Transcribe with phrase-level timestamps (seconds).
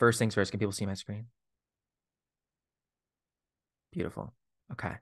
[0.00, 1.26] First things first, can people see my screen?
[3.92, 4.32] Beautiful.
[4.72, 4.94] Okay.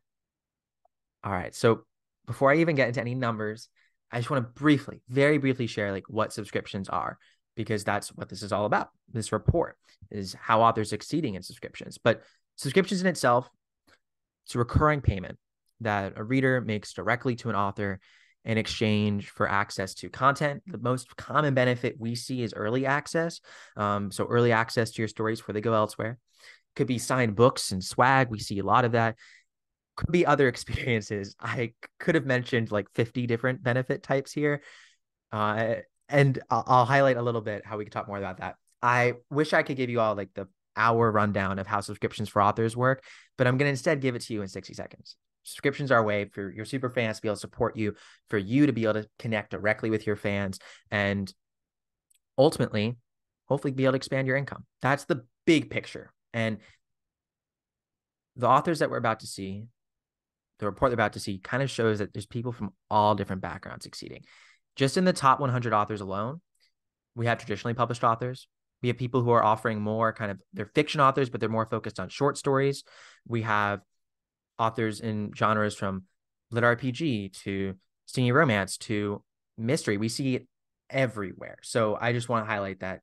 [1.22, 1.54] All right.
[1.54, 1.84] So
[2.26, 3.68] before I even get into any numbers,
[4.10, 7.16] I just want to briefly, very briefly share like what subscriptions are
[7.54, 8.88] because that's what this is all about.
[9.12, 9.76] This report
[10.10, 11.96] is how authors succeeding in subscriptions.
[11.96, 12.24] But
[12.56, 13.48] subscriptions in itself,
[14.46, 15.38] it's a recurring payment
[15.80, 18.00] that a reader makes directly to an author
[18.44, 20.62] in exchange for access to content.
[20.66, 23.40] The most common benefit we see is early access.
[23.76, 26.18] Um, so early access to your stories before they go elsewhere.
[26.76, 28.30] Could be signed books and swag.
[28.30, 29.16] We see a lot of that
[29.98, 31.36] could be other experiences.
[31.38, 34.62] I could have mentioned like 50 different benefit types here.
[35.30, 35.74] Uh,
[36.08, 38.56] and I'll, I'll highlight a little bit how we could talk more about that.
[38.80, 42.40] I wish I could give you all like the hour rundown of how subscriptions for
[42.40, 43.02] authors work,
[43.36, 45.16] but I'm going to instead give it to you in 60 seconds.
[45.42, 47.94] Subscriptions are a way for your super fans to be able to support you,
[48.28, 50.58] for you to be able to connect directly with your fans,
[50.90, 51.32] and
[52.36, 52.96] ultimately,
[53.46, 54.64] hopefully, be able to expand your income.
[54.82, 56.12] That's the big picture.
[56.34, 56.58] And
[58.36, 59.66] the authors that we're about to see
[60.58, 63.42] the report they're about to see kind of shows that there's people from all different
[63.42, 64.24] backgrounds succeeding.
[64.76, 66.40] Just in the top 100 authors alone,
[67.14, 68.48] we have traditionally published authors.
[68.82, 71.66] We have people who are offering more kind of they're fiction authors, but they're more
[71.66, 72.84] focused on short stories.
[73.26, 73.80] We have
[74.58, 76.04] authors in genres from
[76.50, 77.74] lit RPG to
[78.06, 79.22] steamy romance to
[79.56, 79.96] mystery.
[79.96, 80.46] We see it
[80.90, 81.58] everywhere.
[81.62, 83.00] So I just want to highlight that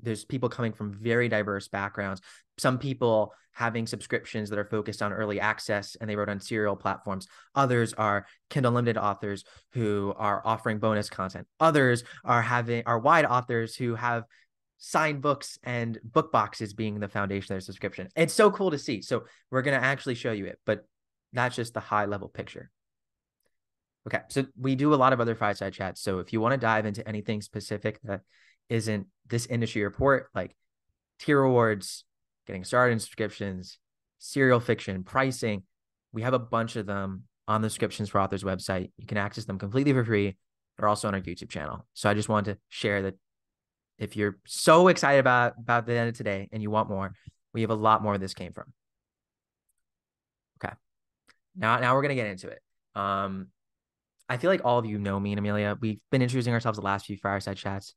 [0.00, 2.20] there's people coming from very diverse backgrounds.
[2.58, 6.76] Some people having subscriptions that are focused on early access and they wrote on serial
[6.76, 7.28] platforms.
[7.54, 11.46] Others are Kindle Unlimited authors who are offering bonus content.
[11.60, 14.24] Others are having are wide authors who have
[14.78, 18.08] signed books and book boxes being the foundation of their subscription.
[18.16, 19.02] It's so cool to see.
[19.02, 20.86] So we're going to actually show you it, but
[21.32, 22.70] that's just the high level picture.
[24.06, 26.02] Okay, so we do a lot of other fireside chats.
[26.02, 28.20] So if you want to dive into anything specific that
[28.68, 30.54] isn't this industry report like
[31.18, 32.04] tier awards,
[32.46, 33.78] getting started in subscriptions,
[34.18, 35.62] serial fiction, pricing.
[36.12, 38.90] We have a bunch of them on the subscriptions for authors website.
[38.96, 40.36] You can access them completely for free.
[40.76, 41.86] They're also on our YouTube channel.
[41.94, 43.14] So I just wanted to share that
[43.98, 47.12] if you're so excited about about the end of today and you want more,
[47.52, 48.72] we have a lot more this came from.
[50.62, 50.74] Okay.
[51.56, 52.60] Now now we're gonna get into it.
[52.94, 53.48] Um
[54.28, 55.76] I feel like all of you know me and Amelia.
[55.78, 57.94] We've been introducing ourselves the last few fireside chats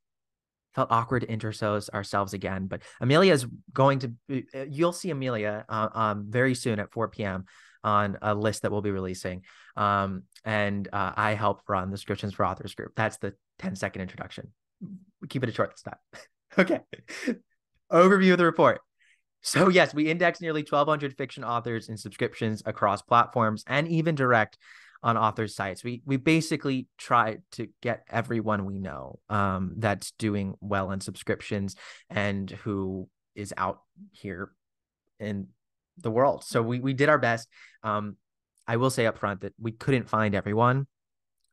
[0.78, 2.68] felt awkward to introduce ourselves again.
[2.68, 4.14] But Amelia is going to,
[4.54, 7.46] uh, you'll see Amelia uh, um, very soon at 4 p.m.
[7.84, 9.42] on a list that we'll be releasing.
[9.76, 12.92] Um, and uh, I help run the Subscriptions for Authors group.
[12.96, 14.54] That's the 10 second introduction.
[15.30, 15.98] Keep it short this time.
[16.58, 16.80] okay.
[17.92, 18.82] Overview of the report.
[19.42, 24.58] So, yes, we index nearly 1,200 fiction authors in subscriptions across platforms and even direct
[25.04, 25.84] on authors' sites.
[25.84, 31.76] We we basically try to get everyone we know um, that's doing well in subscriptions
[32.10, 34.52] and who is out here
[35.20, 35.48] in
[35.98, 36.44] the world.
[36.44, 37.48] So we we did our best.
[37.84, 38.18] Um,
[38.68, 40.88] I will say up front that we couldn't find everyone.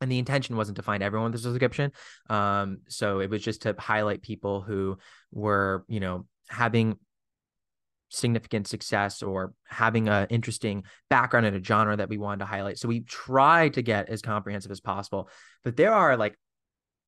[0.01, 1.91] And the intention wasn't to find everyone with a subscription.
[2.29, 4.97] Um, so it was just to highlight people who
[5.31, 6.97] were, you know, having
[8.09, 12.77] significant success or having an interesting background in a genre that we wanted to highlight.
[12.77, 15.29] So we tried to get as comprehensive as possible.
[15.63, 16.37] But there are like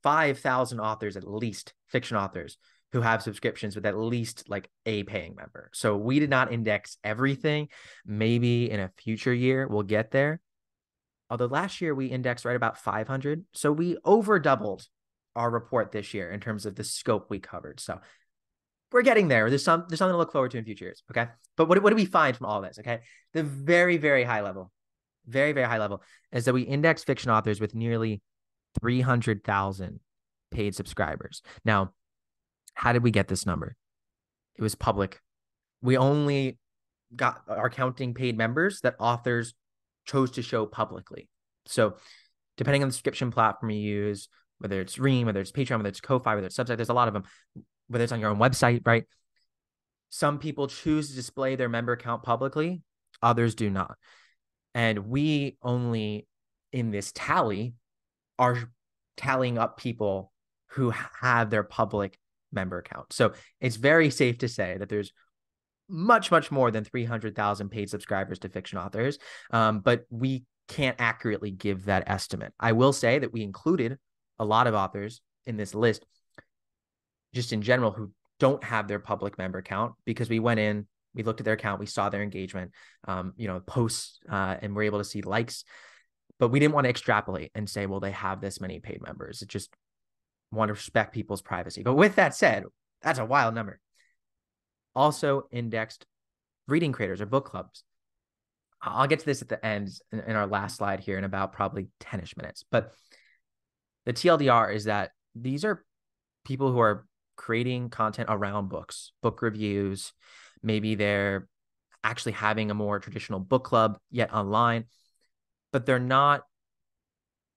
[0.03, 2.57] 5,000 authors, at least fiction authors,
[2.93, 5.69] who have subscriptions with at least like a paying member.
[5.73, 7.69] So we did not index everything.
[8.05, 10.39] Maybe in a future year, we'll get there.
[11.29, 13.45] Although last year we indexed right about 500.
[13.53, 14.87] So we over doubled
[15.35, 17.79] our report this year in terms of the scope we covered.
[17.79, 17.99] So
[18.91, 19.49] we're getting there.
[19.49, 21.03] There's some there's something to look forward to in future years.
[21.11, 21.27] Okay.
[21.57, 22.79] But what, what do we find from all this?
[22.79, 22.99] Okay.
[23.33, 24.71] The very, very high level,
[25.25, 26.01] very, very high level
[26.31, 28.21] is that we index fiction authors with nearly
[28.79, 29.99] 300,000
[30.51, 31.41] paid subscribers.
[31.65, 31.93] Now,
[32.73, 33.75] how did we get this number?
[34.55, 35.19] It was public.
[35.81, 36.57] We only
[37.15, 39.53] got our counting paid members that authors
[40.07, 41.29] chose to show publicly.
[41.67, 41.97] So,
[42.55, 44.29] depending on the subscription platform you use,
[44.59, 47.07] whether it's Ream, whether it's Patreon, whether it's Ko-fi, whether it's Substack, there's a lot
[47.07, 47.23] of them
[47.87, 49.05] whether it's on your own website, right?
[50.09, 52.81] Some people choose to display their member account publicly,
[53.21, 53.95] others do not.
[54.73, 56.27] And we only
[56.71, 57.75] in this tally
[58.37, 58.69] are
[59.15, 60.31] tallying up people
[60.71, 62.17] who have their public
[62.51, 63.11] member account.
[63.13, 65.11] So it's very safe to say that there's
[65.89, 69.17] much, much more than 300,000 paid subscribers to fiction authors.
[69.51, 72.53] Um, but we can't accurately give that estimate.
[72.59, 73.97] I will say that we included
[74.39, 76.05] a lot of authors in this list
[77.33, 81.23] just in general who don't have their public member count because we went in, we
[81.23, 82.71] looked at their account, we saw their engagement,
[83.07, 85.63] um, you know, posts, uh, and we're able to see likes.
[86.39, 89.41] But we didn't want to extrapolate and say, well, they have this many paid members.
[89.41, 89.73] It just
[90.51, 91.81] want to respect people's privacy.
[91.81, 92.63] But with that said,
[93.01, 93.79] that's a wild number.
[94.97, 96.07] Also indexed
[96.67, 97.83] reading creators or book clubs.
[98.81, 101.87] I'll get to this at the end in, our last slide here in about probably
[101.99, 102.65] 10 ish minutes.
[102.69, 102.93] But
[104.05, 105.85] the TLDR is that these are
[106.45, 107.05] people who are
[107.35, 110.13] creating content around books, book reviews.
[110.63, 111.47] Maybe they're
[112.03, 114.85] actually having a more traditional book club yet online,
[115.71, 116.41] but they're not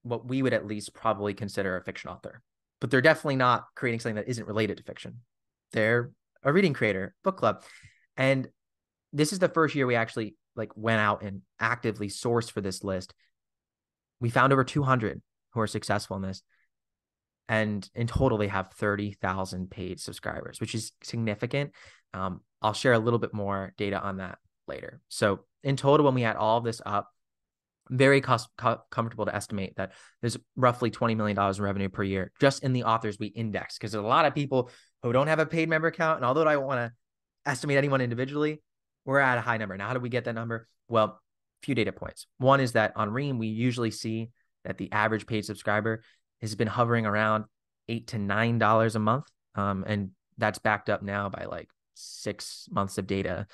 [0.02, 2.42] what we would at least probably consider a fiction author.
[2.80, 5.20] But they're definitely not creating something that isn't related to fiction.
[5.72, 6.10] They're
[6.42, 7.62] a reading creator, book club.
[8.16, 8.48] And
[9.12, 12.84] this is the first year we actually like went out and actively sourced for this
[12.84, 13.14] list.
[14.20, 15.20] We found over 200
[15.52, 16.42] who are successful in this.
[17.48, 21.72] And in total, they have 30,000 paid subscribers, which is significant.
[22.14, 24.38] Um, I'll share a little bit more data on that
[24.68, 25.00] later.
[25.08, 27.10] So, in total, when we add all this up,
[27.90, 32.30] very cost, co- comfortable to estimate that there's roughly $20 million in revenue per year
[32.40, 33.76] just in the authors we index.
[33.76, 34.70] Because a lot of people
[35.02, 36.16] who don't have a paid member account.
[36.16, 38.62] And although I don't want to estimate anyone individually,
[39.04, 39.76] we're at a high number.
[39.76, 40.68] Now, how do we get that number?
[40.88, 41.18] Well, a
[41.62, 42.26] few data points.
[42.38, 44.30] One is that on Ream, we usually see
[44.64, 46.02] that the average paid subscriber
[46.40, 47.44] has been hovering around
[47.88, 49.26] eight to nine dollars a month.
[49.54, 53.46] Um, and that's backed up now by like six months of data,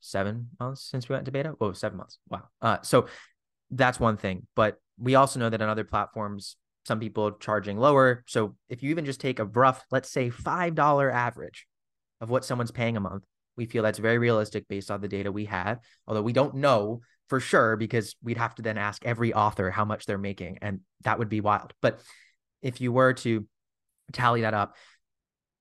[0.00, 1.54] seven months since we went to beta.
[1.60, 2.18] Oh, seven months.
[2.28, 2.48] Wow.
[2.60, 3.06] Uh, so
[3.70, 4.46] that's one thing.
[4.54, 8.24] But we also know that on other platforms, some people charging lower.
[8.26, 11.66] So if you even just take a rough, let's say $5 average
[12.20, 13.24] of what someone's paying a month,
[13.56, 15.78] we feel that's very realistic based on the data we have.
[16.06, 19.84] Although we don't know for sure because we'd have to then ask every author how
[19.84, 21.72] much they're making, and that would be wild.
[21.80, 22.00] But
[22.62, 23.46] if you were to
[24.12, 24.76] tally that up,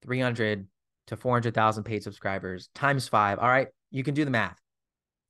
[0.04, 0.68] 300
[1.08, 4.58] to 400,000 paid subscribers times five, all right, you can do the math.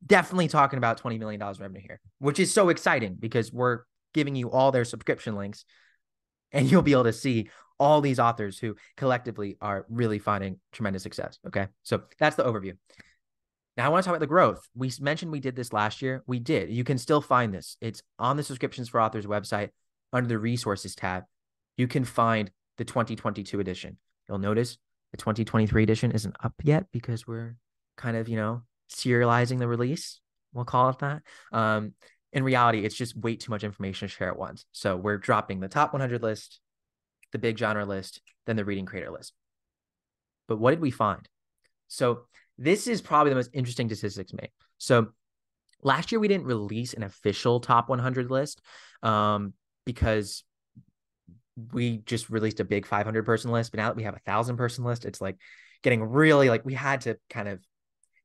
[0.06, 3.80] Definitely talking about $20 million revenue here, which is so exciting because we're
[4.14, 5.66] giving you all their subscription links
[6.52, 7.50] and you'll be able to see
[7.80, 11.40] all these authors who collectively are really finding tremendous success.
[11.48, 11.68] Okay.
[11.82, 12.74] So that's the overview.
[13.78, 14.68] Now I want to talk about the growth.
[14.76, 16.24] We mentioned we did this last year.
[16.28, 16.70] We did.
[16.70, 17.78] You can still find this.
[17.82, 19.70] It's on the subscriptions for authors website
[20.14, 21.24] under the resources tab.
[21.78, 23.98] You can find the 2022 edition.
[24.28, 24.78] You'll notice
[25.12, 27.56] the 2023 edition isn't up yet because we're
[27.98, 28.64] kind of, you know,
[28.94, 30.20] serializing the release.
[30.54, 31.22] We'll call it that.
[31.52, 31.94] Um,
[32.34, 34.66] in reality, it's just way too much information to share at once.
[34.72, 36.60] So we're dropping the top 100 list,
[37.32, 39.34] the big genre list, then the reading creator list.
[40.48, 41.28] But what did we find?
[41.88, 42.22] So
[42.58, 44.52] this is probably the most interesting statistics made.
[44.78, 45.08] So
[45.84, 48.62] last year we didn't release an official top 100 list
[49.04, 49.54] um,
[49.86, 50.44] because
[51.74, 53.72] we just released a big 500 person list.
[53.72, 55.38] But now that we have a thousand person list, it's like
[55.84, 57.60] getting really like we had to kind of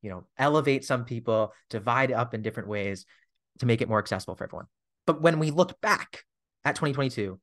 [0.01, 3.05] you know elevate some people, divide up in different ways
[3.59, 4.67] to make it more accessible for everyone.
[5.07, 6.25] But when we looked back
[6.65, 7.39] at 2022,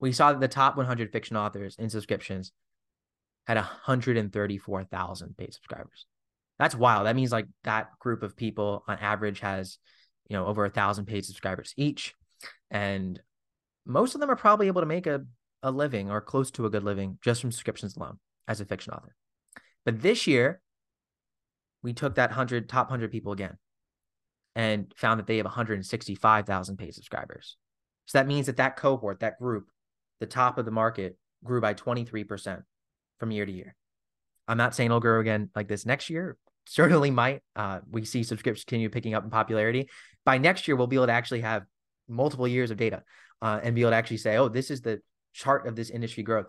[0.00, 2.52] we saw that the top 100 fiction authors in subscriptions
[3.46, 6.06] had 134,000 paid subscribers.
[6.58, 7.06] That's wild.
[7.06, 9.78] That means like that group of people on average has,
[10.28, 12.14] you know, over a thousand paid subscribers each.
[12.70, 13.20] And
[13.86, 15.24] most of them are probably able to make a,
[15.62, 18.18] a living or close to a good living just from subscriptions alone
[18.48, 19.14] as a fiction author.
[19.84, 20.60] But this year,
[21.82, 23.58] we took that 100 top 100 people again
[24.54, 27.56] and found that they have 165,000 paid subscribers.
[28.06, 29.68] So that means that that cohort, that group,
[30.20, 32.62] the top of the market grew by 23%
[33.18, 33.74] from year to year.
[34.46, 36.36] I'm not saying it'll grow again like this next year.
[36.66, 37.42] Certainly might.
[37.56, 39.88] Uh, we see subscriptions continue picking up in popularity.
[40.24, 41.64] By next year, we'll be able to actually have
[42.08, 43.02] multiple years of data
[43.42, 45.00] uh, and be able to actually say, oh, this is the
[45.32, 46.46] chart of this industry growth.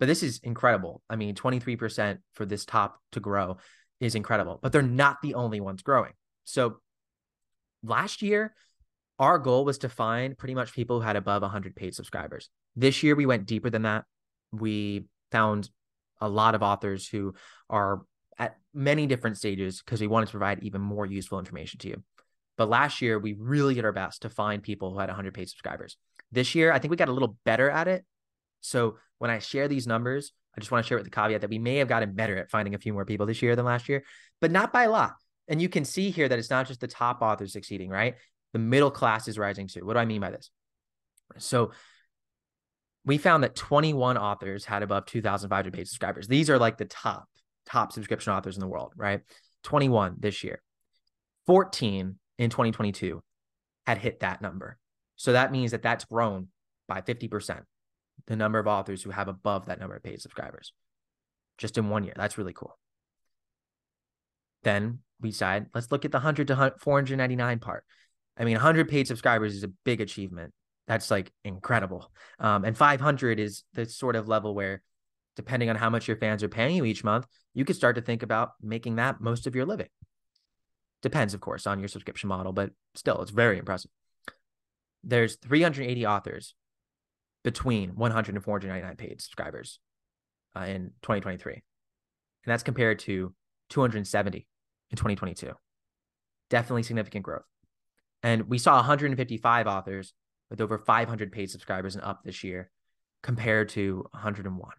[0.00, 1.02] But this is incredible.
[1.08, 3.58] I mean, 23% for this top to grow
[4.00, 6.12] is incredible, but they're not the only ones growing.
[6.44, 6.80] So
[7.84, 8.54] last year,
[9.18, 12.48] our goal was to find pretty much people who had above 100 paid subscribers.
[12.74, 14.04] This year, we went deeper than that.
[14.52, 15.70] We found
[16.20, 17.34] a lot of authors who
[17.70, 18.02] are
[18.38, 22.02] at many different stages because we wanted to provide even more useful information to you.
[22.56, 25.48] But last year, we really did our best to find people who had 100 paid
[25.48, 25.96] subscribers.
[26.32, 28.04] This year, I think we got a little better at it.
[28.60, 31.50] So when I share these numbers, I just want to share with the caveat that
[31.50, 33.88] we may have gotten better at finding a few more people this year than last
[33.88, 34.04] year,
[34.40, 35.14] but not by a lot.
[35.48, 38.14] And you can see here that it's not just the top authors succeeding, right?
[38.52, 39.84] The middle class is rising too.
[39.84, 40.50] What do I mean by this?
[41.38, 41.72] So
[43.04, 46.26] we found that 21 authors had above 2,500 paid subscribers.
[46.26, 47.28] These are like the top,
[47.66, 49.20] top subscription authors in the world, right?
[49.64, 50.62] 21 this year.
[51.46, 53.22] 14 in 2022
[53.86, 54.78] had hit that number.
[55.16, 56.48] So that means that that's grown
[56.88, 57.60] by 50%,
[58.26, 60.72] the number of authors who have above that number of paid subscribers
[61.58, 62.14] just in one year.
[62.16, 62.78] That's really cool.
[64.64, 67.84] Then we decide, let's look at the 100 to 499 part.
[68.36, 70.52] I mean, 100 paid subscribers is a big achievement.
[70.86, 72.10] That's like incredible.
[72.38, 74.82] Um, and 500 is the sort of level where
[75.36, 78.02] depending on how much your fans are paying you each month, you could start to
[78.02, 79.88] think about making that most of your living.
[81.02, 83.90] Depends, of course, on your subscription model, but still, it's very impressive.
[85.02, 86.54] There's 380 authors
[87.42, 89.80] between 100 and 499 paid subscribers
[90.56, 91.52] uh, in 2023.
[91.54, 91.62] And
[92.46, 93.34] that's compared to
[93.70, 94.46] 270
[94.94, 95.52] in 2022.
[96.50, 97.44] Definitely significant growth.
[98.22, 100.14] And we saw 155 authors
[100.50, 102.70] with over 500 paid subscribers and up this year
[103.22, 104.70] compared to 101.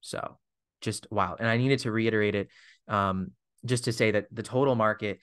[0.00, 0.38] So
[0.80, 1.40] just wild.
[1.40, 2.48] And I needed to reiterate it
[2.88, 3.32] um,
[3.66, 5.20] just to say that the total market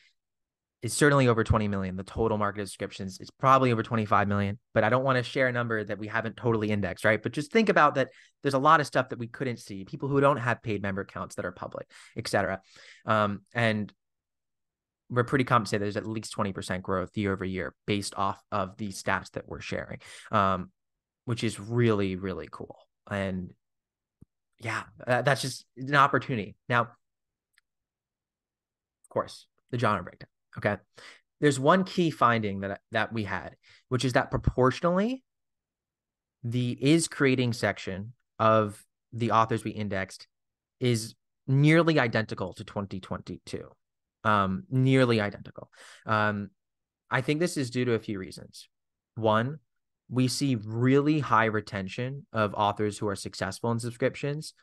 [0.84, 1.96] is certainly over 20 million.
[1.96, 5.24] The total market of subscriptions is probably over 25 million, but I don't want to
[5.24, 7.22] share a number that we haven't totally indexed, right?
[7.22, 8.10] But just think about that.
[8.44, 11.01] There's a lot of stuff that we couldn't see, people who don't have paid member
[11.01, 12.62] accounts that are public, et cetera.
[13.08, 13.91] Um, and
[15.09, 18.77] we're pretty confident say there's at least 20% growth year over year based off of
[18.77, 19.99] the stats that we're sharing,
[20.31, 20.69] um,
[21.25, 22.77] which is really, really cool.
[23.09, 23.53] And
[24.59, 26.55] yeah, that's just an opportunity.
[26.67, 26.87] Now, of
[29.09, 30.29] course, the genre breakdown.
[30.57, 30.77] Okay.
[31.39, 33.55] There's one key finding that that we had,
[33.89, 35.23] which is that proportionally
[36.43, 38.83] the is creating section of
[39.13, 40.27] the authors we indexed
[40.79, 41.15] is
[41.47, 43.69] nearly identical to 2022
[44.27, 45.72] um, nearly identical.
[46.05, 46.50] Um,
[47.10, 48.67] I think this is due to a few reasons.
[49.15, 49.60] One,
[50.10, 54.53] we see really high retention of authors who are successful in subscriptions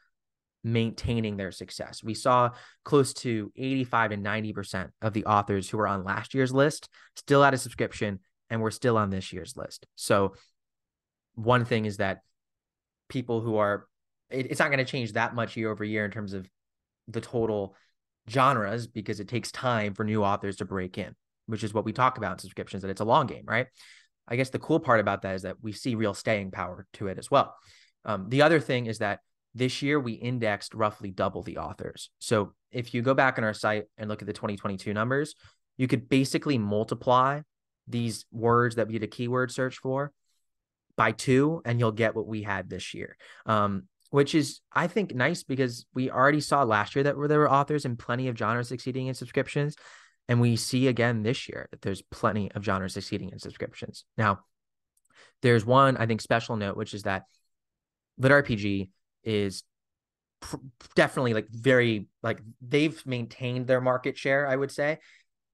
[0.62, 2.02] maintaining their success.
[2.02, 2.50] We saw
[2.85, 7.42] close to 85 to 90% of the authors who were on last year's list still
[7.42, 9.87] had a subscription and were still on this year's list.
[9.94, 10.35] So,
[11.35, 12.21] one thing is that
[13.09, 13.87] people who are,
[14.30, 16.49] it, it's not going to change that much year over year in terms of
[17.09, 17.75] the total
[18.28, 21.14] genres because it takes time for new authors to break in,
[21.47, 23.66] which is what we talk about in subscriptions, that it's a long game, right?
[24.26, 27.09] I guess the cool part about that is that we see real staying power to
[27.09, 27.54] it as well.
[28.04, 29.21] Um, the other thing is that
[29.54, 32.11] this year we indexed roughly double the authors.
[32.19, 35.35] So if you go back on our site and look at the 2022 numbers,
[35.76, 37.43] you could basically multiply
[37.87, 40.12] these words that we did a keyword search for
[40.97, 43.16] by two, and you'll get what we had this year.
[43.47, 47.50] Um, which is I think nice because we already saw last year that there were
[47.50, 49.75] authors in plenty of genres succeeding in subscriptions,
[50.28, 54.04] and we see again this year that there's plenty of genres succeeding in subscriptions.
[54.16, 54.44] Now,
[55.42, 57.25] there's one I think special note, which is that
[58.16, 58.90] Lit RPG
[59.25, 59.64] is
[60.38, 60.59] pr-
[60.94, 65.00] definitely like very like they've maintained their market share, I would say,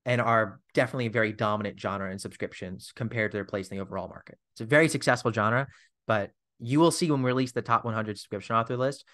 [0.04, 3.82] and are definitely a very dominant genre in subscriptions compared to their place in the
[3.82, 4.36] overall market.
[4.52, 5.66] It's a very successful genre,
[6.06, 9.04] but you will see when we release the top 100 subscription author list,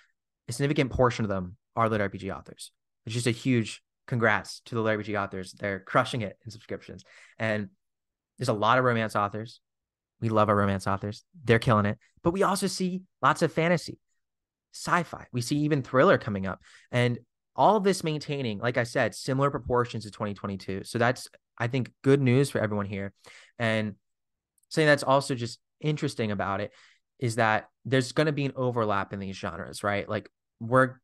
[0.49, 2.73] a significant portion of them are lit RPG authors.
[3.05, 5.53] It's just a huge congrats to the lit RPG authors.
[5.53, 7.05] They're crushing it in subscriptions.
[7.38, 7.69] And
[8.38, 9.61] there's a lot of romance authors.
[10.21, 11.25] We love our romance authors.
[11.45, 11.99] They're killing it.
[12.23, 13.99] But we also see lots of fantasy,
[14.73, 15.26] sci-fi.
[15.33, 16.61] We see even thriller coming up.
[16.91, 17.19] And
[17.55, 20.85] all of this maintaining, like I said, similar proportions to 2022.
[20.85, 23.12] So that's, I think, good news for everyone here.
[23.59, 23.95] And
[24.69, 26.73] something that's also just interesting about it
[27.19, 30.09] is that there's going to be an overlap in these genres, right?
[30.09, 30.29] Like
[30.61, 30.97] we're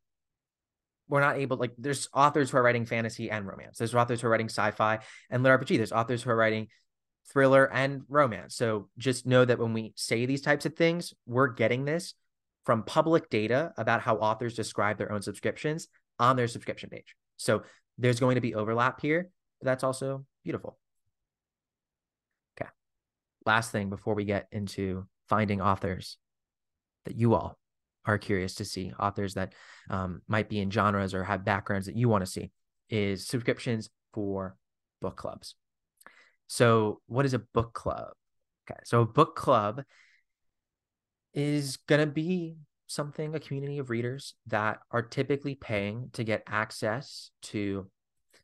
[1.09, 3.79] we're not able like there's authors who are writing fantasy and romance.
[3.79, 5.01] There's authors who are writing sci-fi
[5.31, 5.77] and lit RPG.
[5.77, 6.69] There's authors who are writing
[7.31, 8.57] thriller and romance.
[8.57, 12.15] So just know that when we say these types of things, we're getting this
[12.65, 15.89] from public data about how authors describe their own subscriptions
[16.19, 17.15] on their subscription page.
[17.37, 17.63] So
[17.99, 20.79] there's going to be overlap here, but that's also beautiful.
[22.57, 22.71] Okay.
[23.45, 26.19] Last thing before we get into finding authors
[27.05, 27.59] that you all
[28.05, 29.53] are curious to see, authors that
[29.89, 32.51] um, might be in genres or have backgrounds that you want to see,
[32.91, 34.57] is subscriptions for
[35.01, 35.55] book clubs.
[36.49, 38.09] So, what is a book club?
[38.71, 39.83] Okay, so a book club
[41.35, 46.43] is going to be something, a community of readers that are typically paying to get
[46.47, 47.89] access to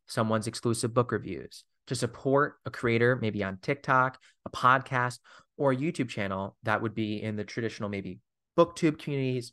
[0.07, 5.19] someone's exclusive book reviews, to support a creator, maybe on TikTok, a podcast,
[5.59, 8.21] or a YouTube channel that would be in the traditional maybe
[8.57, 9.53] booktube communities,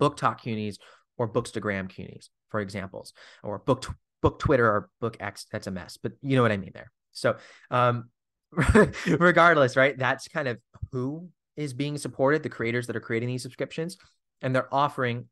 [0.00, 0.78] BookTok communities,
[1.18, 3.86] or bookstagram communities, for examples, or book
[4.22, 5.46] book Twitter or book X.
[5.50, 6.92] That's a mess, but you know what I mean there.
[7.12, 7.36] So,
[7.70, 8.10] um,
[9.06, 9.96] regardless, right?
[9.96, 10.58] That's kind of
[10.92, 13.96] who is being supported, the creators that are creating these subscriptions,
[14.42, 15.26] and they're offering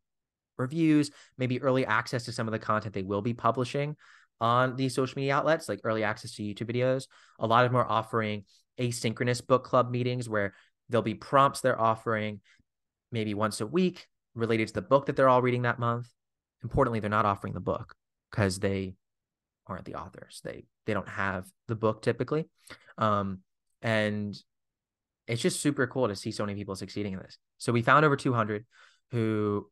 [0.57, 3.97] reviews, maybe early access to some of the content they will be publishing
[4.41, 7.07] on these social media outlets, like early access to YouTube videos.
[7.39, 8.45] A lot of them are offering
[8.79, 10.55] asynchronous book club meetings where
[10.89, 12.41] there'll be prompts they're offering
[13.13, 16.09] maybe once a week related to the book that they're all reading that month.
[16.63, 17.95] Importantly, they're not offering the book
[18.31, 18.95] because they
[19.67, 20.41] aren't the authors.
[20.45, 22.49] They they don't have the book typically.
[22.99, 23.41] Um,
[23.83, 24.37] and
[25.27, 27.39] it's just super cool to see so many people succeeding in this.
[27.59, 28.67] So we found over 200
[29.11, 29.71] who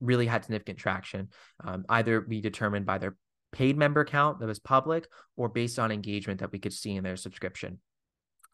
[0.00, 1.28] really had significant traction,
[1.62, 3.16] um, either be determined by their
[3.52, 7.04] paid member count that was public or based on engagement that we could see in
[7.04, 7.80] their subscription.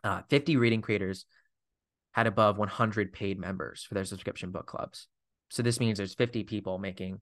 [0.03, 1.27] Uh, 50 reading creators
[2.13, 5.09] had above 100 paid members for their subscription book clubs.
[5.51, 7.21] So this means there's 50 people making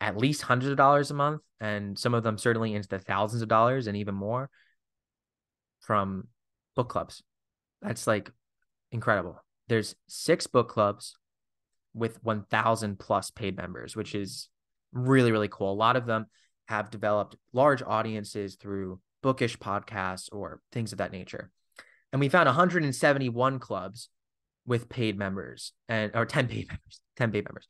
[0.00, 3.42] at least hundreds of dollars a month, and some of them certainly into the thousands
[3.42, 4.50] of dollars and even more
[5.80, 6.28] from
[6.74, 7.22] book clubs.
[7.80, 8.30] That's like
[8.90, 9.42] incredible.
[9.68, 11.16] There's six book clubs
[11.94, 14.48] with 1,000 plus paid members, which is
[14.92, 15.72] really, really cool.
[15.72, 16.26] A lot of them
[16.66, 21.50] have developed large audiences through bookish podcasts or things of that nature.
[22.12, 24.08] And we found 171 clubs
[24.66, 27.66] with paid members and or 10 paid members, 10 paid members.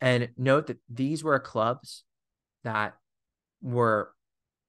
[0.00, 2.04] And note that these were clubs
[2.64, 2.94] that
[3.62, 4.12] were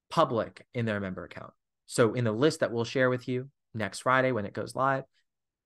[0.10, 1.52] public in their member account.
[1.86, 5.04] So in the list that we'll share with you next Friday when it goes live,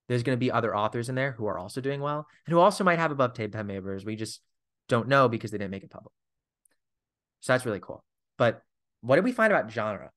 [0.08, 2.60] there's going to be other authors in there who are also doing well and who
[2.60, 4.04] also might have above paid members.
[4.04, 4.42] We just
[4.90, 6.14] don't know because they didn't make it public.
[7.42, 8.04] So that's really cool.
[8.38, 8.62] But
[9.02, 10.12] what did we find about genre?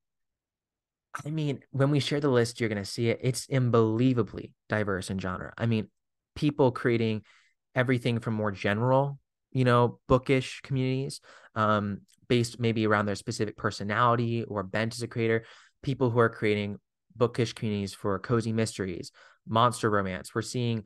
[1.25, 3.21] I mean, when we share the list, you're going to see it.
[3.23, 5.53] It's unbelievably diverse in genre.
[5.57, 5.89] I mean,
[6.35, 7.23] people creating
[7.75, 9.19] everything from more general,
[9.53, 11.21] you know, bookish communities,
[11.55, 15.45] um, based maybe around their specific personality or bent as a creator,
[15.83, 16.79] people who are creating
[17.15, 19.13] bookish communities for cozy mysteries,
[19.47, 20.35] monster romance.
[20.35, 20.85] We're seeing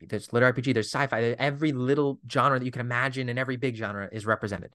[0.00, 3.76] there's lit RPG, there's sci-fi, every little genre that you can imagine and every big
[3.76, 4.72] genre is represented.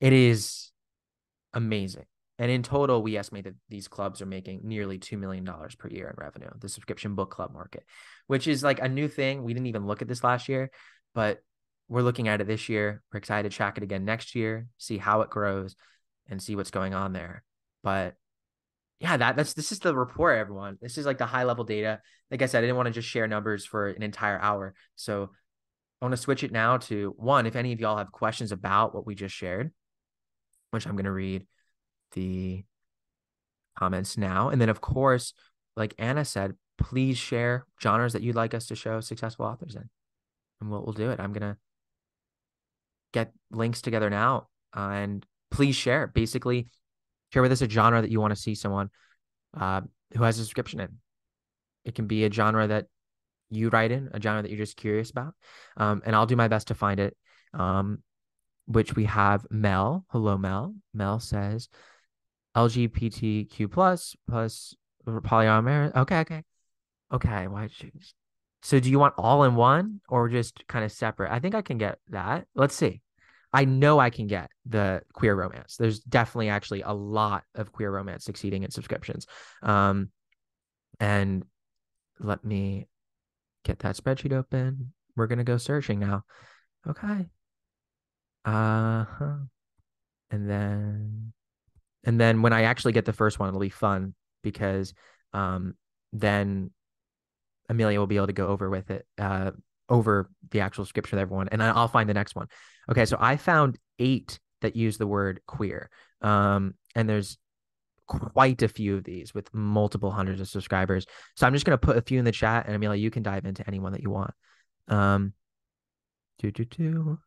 [0.00, 0.70] It is
[1.52, 2.06] amazing.
[2.40, 6.08] And in total, we estimate that these clubs are making nearly $2 million per year
[6.08, 7.84] in revenue, the subscription book club market,
[8.28, 9.42] which is like a new thing.
[9.44, 10.70] We didn't even look at this last year,
[11.14, 11.42] but
[11.90, 13.02] we're looking at it this year.
[13.12, 15.76] We're excited to track it again next year, see how it grows
[16.30, 17.44] and see what's going on there.
[17.82, 18.14] But
[19.00, 20.78] yeah, that that's this is the report, everyone.
[20.80, 22.00] This is like the high level data.
[22.30, 24.72] Like I said, I didn't want to just share numbers for an entire hour.
[24.96, 25.28] So
[26.00, 27.44] I want to switch it now to one.
[27.44, 29.72] If any of y'all have questions about what we just shared,
[30.70, 31.46] which I'm going to read
[32.12, 32.64] the
[33.76, 34.48] comments now.
[34.48, 35.32] And then, of course,
[35.76, 39.88] like Anna said, please share genres that you'd like us to show successful authors in.
[40.60, 41.20] And we'll, we'll do it.
[41.20, 41.56] I'm to
[43.12, 46.06] get links together now uh, and please share.
[46.06, 46.68] Basically,
[47.32, 48.90] share with us a genre that you want to see someone
[49.58, 49.82] uh,
[50.16, 50.98] who has a subscription in.
[51.84, 52.86] It can be a genre that
[53.48, 55.34] you write in, a genre that you're just curious about.
[55.76, 57.16] Um, and I'll do my best to find it.
[57.52, 58.02] Um,
[58.70, 60.04] which we have Mel.
[60.10, 60.74] Hello, Mel.
[60.94, 61.68] Mel says
[62.56, 64.74] LGBTQ plus plus
[65.06, 65.94] polyamorous.
[65.96, 66.42] Okay, okay,
[67.12, 67.48] okay.
[67.48, 68.14] Why choose?
[68.62, 71.32] So, do you want all in one or just kind of separate?
[71.32, 72.46] I think I can get that.
[72.54, 73.02] Let's see.
[73.52, 75.76] I know I can get the queer romance.
[75.76, 79.26] There's definitely actually a lot of queer romance succeeding in subscriptions.
[79.62, 80.10] Um,
[81.00, 81.44] and
[82.20, 82.86] let me
[83.64, 84.92] get that spreadsheet open.
[85.16, 86.24] We're gonna go searching now.
[86.86, 87.26] Okay.
[88.44, 89.36] Uh huh.
[90.30, 91.32] And then,
[92.04, 94.94] and then when I actually get the first one, it'll be fun because
[95.32, 95.74] um
[96.12, 96.70] then
[97.68, 99.52] Amelia will be able to go over with it, uh,
[99.88, 102.48] over the actual scripture with everyone, and I'll find the next one.
[102.90, 105.88] Okay, so I found eight that use the word queer,
[106.20, 107.38] um, and there's
[108.06, 111.06] quite a few of these with multiple hundreds of subscribers.
[111.36, 113.44] So I'm just gonna put a few in the chat, and Amelia, you can dive
[113.44, 114.34] into any one that you want.
[114.88, 115.32] Um,
[116.40, 117.18] do do do.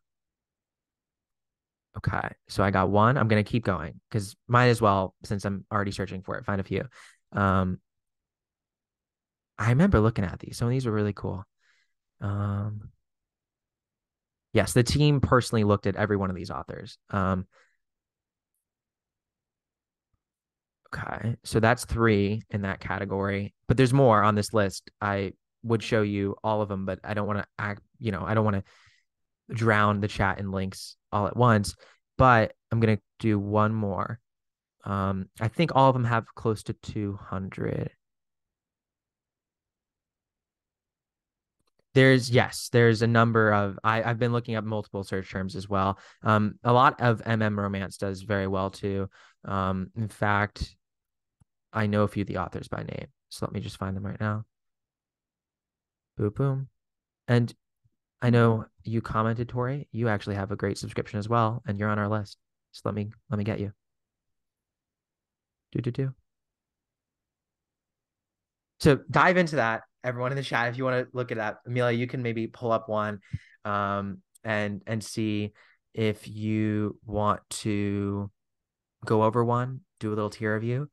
[1.96, 3.16] Okay, so I got one.
[3.16, 6.44] I'm gonna keep going because might as well since I'm already searching for it.
[6.44, 6.84] Find a few.
[7.32, 7.78] Um,
[9.58, 10.56] I remember looking at these.
[10.56, 11.44] Some of these were really cool.
[12.20, 12.90] Um,
[14.52, 16.98] yes, the team personally looked at every one of these authors.
[17.10, 17.46] Um,
[20.94, 24.90] okay, so that's three in that category, but there's more on this list.
[25.00, 27.82] I would show you all of them, but I don't want to act.
[27.98, 28.64] You know, I don't want to
[29.50, 31.74] drown the chat in links all at once,
[32.16, 34.20] but I'm going to do one more.
[34.84, 37.90] Um, I think all of them have close to 200.
[41.94, 45.68] There's yes, there's a number of I, I've been looking up multiple search terms as
[45.68, 45.98] well.
[46.22, 49.08] Um, a lot of MM romance does very well too.
[49.44, 50.74] Um, in fact,
[51.72, 54.04] I know a few of the authors by name, so let me just find them
[54.04, 54.44] right now.
[56.16, 56.68] Boom, boom,
[57.28, 57.54] and
[58.24, 59.86] I know you commented, Tori.
[59.92, 62.38] You actually have a great subscription as well, and you're on our list.
[62.72, 63.72] So let me let me get you.
[65.72, 66.14] Do do do.
[68.80, 70.70] So dive into that, everyone in the chat.
[70.70, 73.20] If you want to look at that, Amelia, you can maybe pull up one,
[73.66, 75.52] um, and and see
[75.92, 78.30] if you want to
[79.04, 80.88] go over one, do a little tier review,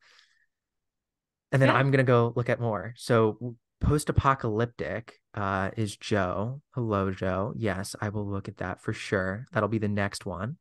[1.50, 1.76] and then yeah.
[1.76, 2.92] I'm gonna go look at more.
[2.98, 6.62] So post apocalyptic uh, is Joe.
[6.74, 7.52] Hello, Joe.
[7.56, 9.46] Yes, I will look at that for sure.
[9.52, 10.56] That'll be the next one.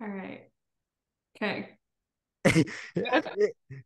[0.00, 0.48] All right.
[1.36, 1.70] Okay.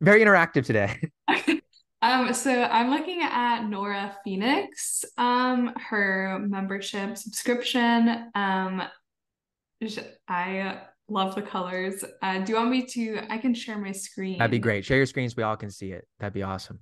[0.00, 1.00] Very interactive today.
[2.02, 8.30] um, so I'm looking at Nora Phoenix, um, her membership subscription.
[8.34, 8.82] Um,
[10.28, 12.04] I love the colors.
[12.22, 13.20] Uh, do you want me to?
[13.30, 14.38] I can share my screen.
[14.38, 14.84] That'd be great.
[14.84, 15.36] Share your screens.
[15.36, 16.06] We all can see it.
[16.18, 16.80] That'd be awesome.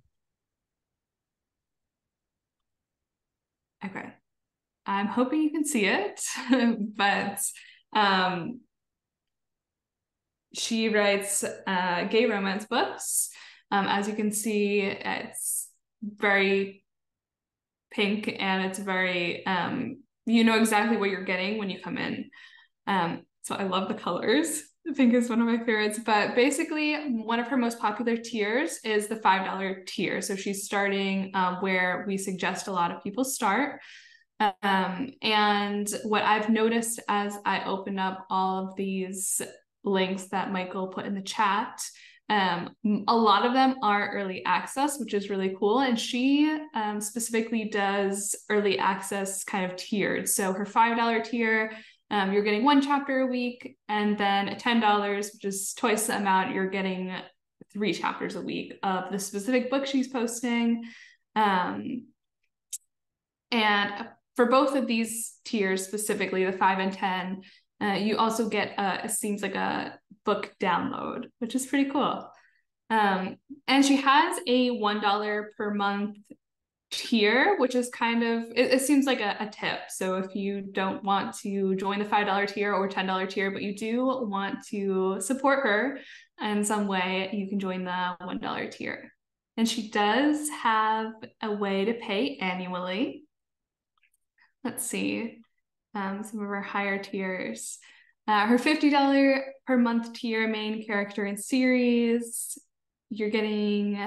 [3.84, 4.12] Okay.
[4.86, 6.20] I'm hoping you can see it,
[6.96, 7.40] but
[7.92, 8.60] um,
[10.54, 13.30] she writes uh, gay romance books.
[13.70, 15.68] Um, as you can see, it's
[16.02, 16.84] very
[17.90, 22.30] pink and it's very, um, you know exactly what you're getting when you come in.
[22.86, 24.62] Um, so I love the colors.
[24.88, 25.98] I think is one of my favorites.
[26.04, 30.22] But basically, one of her most popular tiers is the $5 tier.
[30.22, 33.80] So she's starting um, where we suggest a lot of people start.
[34.62, 39.42] Um, and what I've noticed as I open up all of these
[39.84, 41.82] links that Michael put in the chat.
[42.30, 42.76] Um,
[43.08, 45.80] a lot of them are early access, which is really cool.
[45.80, 50.28] And she um, specifically does early access kind of tiered.
[50.28, 51.72] So her $5 tier,
[52.10, 53.76] um, you're getting one chapter a week.
[53.88, 57.14] And then at $10, which is twice the amount, you're getting
[57.72, 60.84] three chapters a week of the specific book she's posting.
[61.36, 62.06] Um,
[63.50, 67.42] and for both of these tiers, specifically the five and 10,
[67.80, 72.28] uh, you also get a, it seems like a book download, which is pretty cool.
[72.90, 76.16] Um, and she has a $1 per month
[76.90, 79.90] tier, which is kind of, it, it seems like a, a, tip.
[79.90, 83.76] So if you don't want to join the $5 tier or $10 tier, but you
[83.76, 85.98] do want to support her
[86.42, 89.12] in some way, you can join the $1 tier.
[89.56, 93.24] And she does have a way to pay annually.
[94.64, 95.38] Let's see
[95.94, 97.78] um, some of our higher tiers.
[98.26, 102.58] Uh, her $50 per month tier main character in series.
[103.10, 103.98] You're getting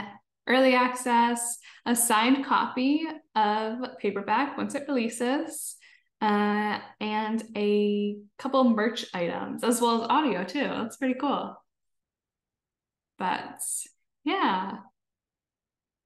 [0.48, 5.76] early access, a signed copy of paperback once it releases,
[6.22, 10.68] uh, and a couple merch items as well as audio too.
[10.68, 11.56] That's pretty cool.
[13.18, 13.62] But
[14.24, 14.78] yeah,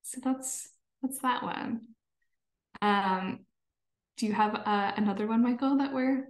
[0.03, 0.69] so that's
[1.01, 1.81] that's that one.
[2.81, 3.45] Um,
[4.17, 6.27] do you have uh, another one, Michael, that we're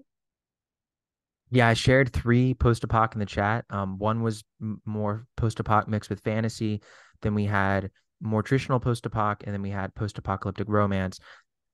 [1.51, 3.65] yeah, I shared three post apoc in the chat.
[3.69, 6.81] Um, one was m- more post apoc mixed with fantasy.
[7.25, 7.89] Then we had
[8.21, 11.19] more traditional post apoc, and then we had post apocalyptic romance.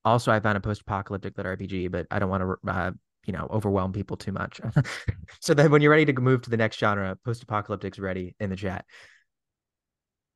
[0.04, 2.90] Also, I found a post apocalyptic lit RPG, but I don't want to, uh,
[3.26, 4.60] you know, overwhelm people too much.
[5.40, 8.48] so then, when you're ready to move to the next genre, post apocalyptic's ready in
[8.48, 8.86] the chat.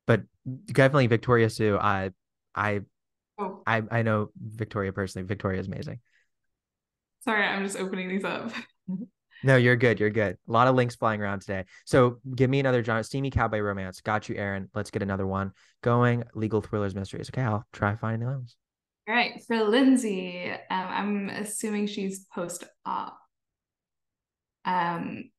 [0.05, 0.21] But
[0.67, 1.77] definitely Victoria Sue.
[1.77, 2.11] I,
[2.53, 2.81] I
[3.39, 3.61] Oh.
[3.67, 5.27] I I know Victoria personally.
[5.27, 5.99] Victoria is amazing.
[7.23, 8.51] Sorry, I'm just opening these up.
[9.43, 9.99] no, you're good.
[9.99, 10.37] You're good.
[10.47, 11.65] A lot of links flying around today.
[11.85, 13.03] So give me another genre.
[13.03, 14.01] Steamy cowboy romance.
[14.01, 14.69] Got you, Aaron.
[14.73, 15.51] Let's get another one
[15.83, 16.23] going.
[16.33, 17.29] Legal thrillers, mysteries.
[17.29, 18.55] Okay, I'll try finding those.
[19.07, 19.41] All right.
[19.47, 23.17] For Lindsay, um, I'm assuming she's post op.
[24.65, 25.31] Um,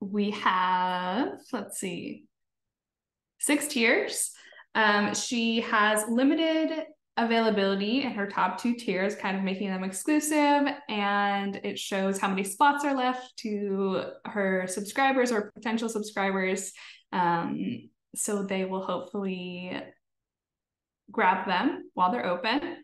[0.00, 2.24] we have, let's see,
[3.38, 4.32] six tiers.
[4.74, 6.84] Um, she has limited
[7.16, 10.66] availability in her top two tiers, kind of making them exclusive.
[10.88, 16.72] And it shows how many spots are left to her subscribers or potential subscribers.
[17.12, 19.78] Um, so they will hopefully
[21.10, 22.76] grab them while they're open.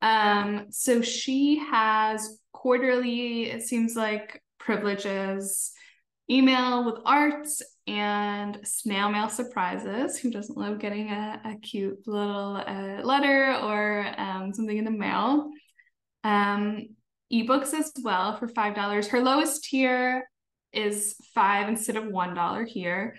[0.00, 5.72] Um, so she has quarterly, it seems like, privileges
[6.28, 10.18] email with arts and snail mail surprises.
[10.18, 14.90] Who doesn't love getting a, a cute little uh, letter or um, something in the
[14.90, 15.50] mail?
[16.22, 16.88] Um,
[17.32, 19.08] ebooks as well for $5.
[19.08, 20.28] Her lowest tier
[20.72, 23.16] is five instead of $1 here.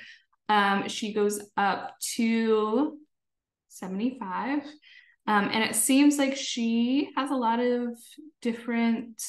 [0.47, 2.97] Um, she goes up to
[3.69, 4.60] 75
[5.29, 7.97] um, and it seems like she has a lot of
[8.41, 9.21] different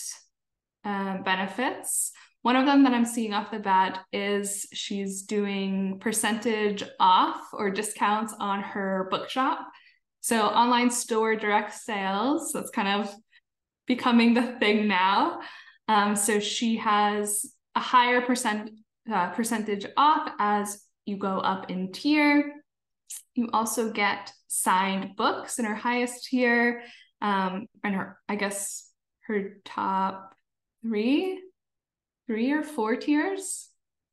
[0.84, 6.82] uh, benefits one of them that I'm seeing off the bat is she's doing percentage
[6.98, 9.66] off or discounts on her bookshop.
[10.20, 13.14] So online store direct sales, that's kind of
[13.86, 15.40] becoming the thing now.
[15.88, 18.70] Um, so she has a higher percent
[19.12, 22.54] uh, percentage off as you go up in tier.
[23.34, 26.82] You also get signed books in her highest tier,
[27.20, 28.88] um, and her I guess
[29.26, 30.34] her top
[30.82, 31.40] three
[32.30, 33.70] three or four tiers,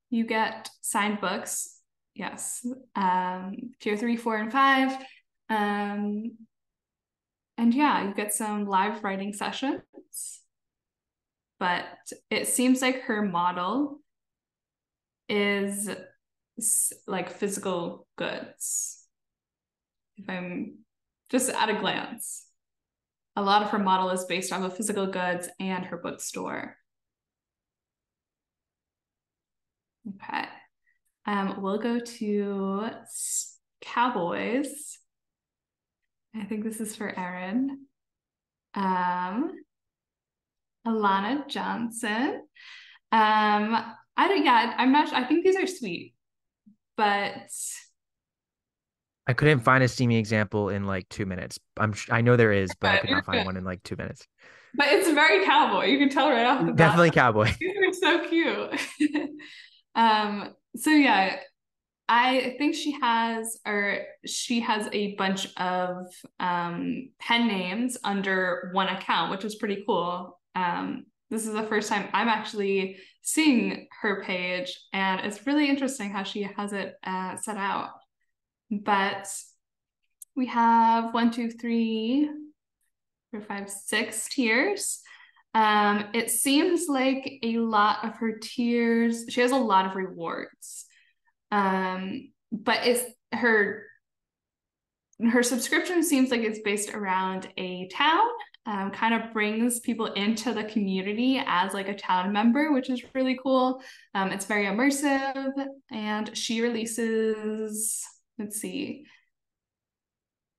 [0.10, 1.80] you get signed books.
[2.15, 2.65] Yes.
[2.95, 4.97] Um, tier three, four, and five.
[5.51, 6.32] Um,
[7.60, 9.84] and yeah, you get some live writing sessions.
[11.60, 11.86] But
[12.32, 13.99] it seems like her model
[15.30, 15.88] is
[17.06, 19.06] like physical goods.
[20.17, 20.80] If I'm
[21.30, 22.47] just at a glance,
[23.36, 26.77] a lot of her model is based off of physical goods and her bookstore.
[30.07, 30.47] Okay.
[31.25, 32.89] Um, we'll go to
[33.81, 34.99] Cowboys.
[36.35, 37.85] I think this is for Erin.
[38.73, 39.51] Um,
[40.87, 42.43] Alana Johnson.
[43.11, 43.75] Um,
[44.15, 44.45] I don't.
[44.45, 45.11] Yeah, I'm not.
[45.13, 46.13] I think these are sweet,
[46.95, 47.49] but
[49.27, 51.59] I couldn't find a steamy example in like two minutes.
[51.77, 51.93] I'm.
[52.09, 54.25] I know there is, but I could not find one in like two minutes.
[54.75, 55.85] But it's very cowboy.
[55.85, 56.77] You can tell right off the bat.
[56.77, 57.51] Definitely cowboy.
[57.59, 58.79] These are so cute.
[59.97, 60.53] um.
[60.75, 61.38] So yeah,
[62.07, 66.05] I think she has, or she has a bunch of
[66.39, 70.39] um, pen names under one account, which is pretty cool.
[70.55, 76.10] Um, this is the first time I'm actually seeing her page, and it's really interesting
[76.12, 77.89] how she has it uh, set out.
[78.71, 79.27] But
[80.36, 82.29] we have one, two, three,
[83.31, 85.01] four, five, six tiers.
[85.57, 90.85] Um, it seems like a lot of her tiers, she has a lot of rewards.
[91.51, 93.83] Um, but it's her
[95.31, 98.27] her subscription seems like it's based around a town
[98.67, 103.03] um, kind of brings people into the community as like a town member which is
[103.15, 103.81] really cool.
[104.13, 105.51] Um, it's very immersive
[105.89, 108.05] and she releases
[108.37, 109.05] let's see.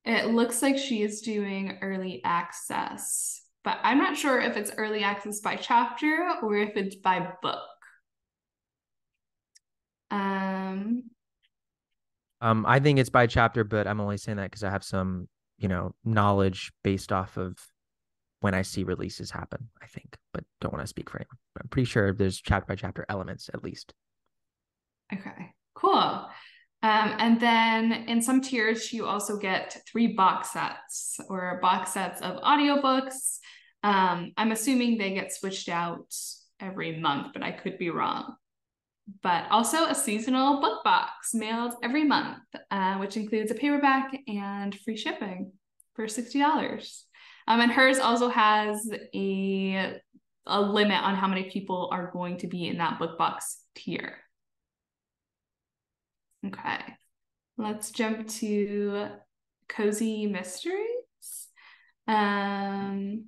[0.04, 5.02] It looks like she is doing early access but i'm not sure if it's early
[5.02, 7.60] access by chapter or if it's by book
[10.10, 11.02] um,
[12.40, 15.28] um, I think it's by chapter, but I'm only saying that because I have some,
[15.58, 17.56] you know, knowledge based off of
[18.40, 19.68] when I see releases happen.
[19.82, 21.36] I think, but don't want to speak for anyone.
[21.54, 23.92] But I'm pretty sure there's chapter by chapter elements at least.
[25.12, 26.28] Okay, cool.
[26.80, 32.20] Um, and then in some tiers, you also get three box sets or box sets
[32.20, 33.38] of audiobooks.
[33.82, 36.14] Um, I'm assuming they get switched out
[36.60, 38.36] every month, but I could be wrong
[39.22, 42.38] but also a seasonal book box mailed every month,
[42.70, 45.52] uh, which includes a paperback and free shipping
[45.94, 47.02] for $60.
[47.46, 49.98] Um, and hers also has a,
[50.46, 54.18] a limit on how many people are going to be in that book box tier.
[56.46, 56.78] Okay,
[57.56, 59.08] let's jump to
[59.68, 61.48] Cozy Mysteries.
[62.06, 63.24] Um,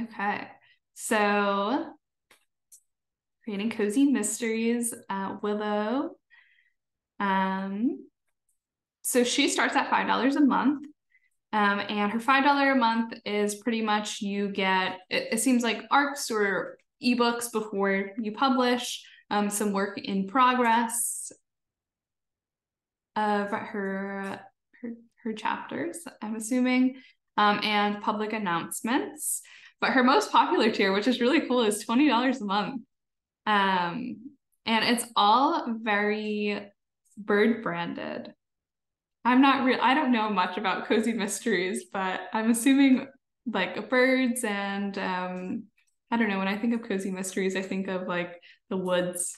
[0.00, 0.46] Okay.
[0.94, 1.92] So
[3.44, 6.10] creating cozy mysteries at Willow.
[7.18, 8.06] Um,
[9.02, 10.86] so she starts at five dollars a month.
[11.52, 15.64] Um, and her five dollar a month is pretty much you get it, it, seems
[15.64, 21.32] like arcs or ebooks before you publish, um, some work in progress
[23.16, 24.40] of her
[24.80, 24.92] her,
[25.24, 26.96] her chapters, I'm assuming,
[27.36, 29.42] um, and public announcements.
[29.80, 32.82] But her most popular tier, which is really cool, is $20 a month.
[33.46, 34.16] Um,
[34.66, 36.70] and it's all very
[37.16, 38.32] bird branded.
[39.24, 43.06] I'm not real, I don't know much about cozy mysteries, but I'm assuming
[43.46, 45.64] like birds and um,
[46.10, 46.38] I don't know.
[46.38, 49.36] When I think of cozy mysteries, I think of like the woods.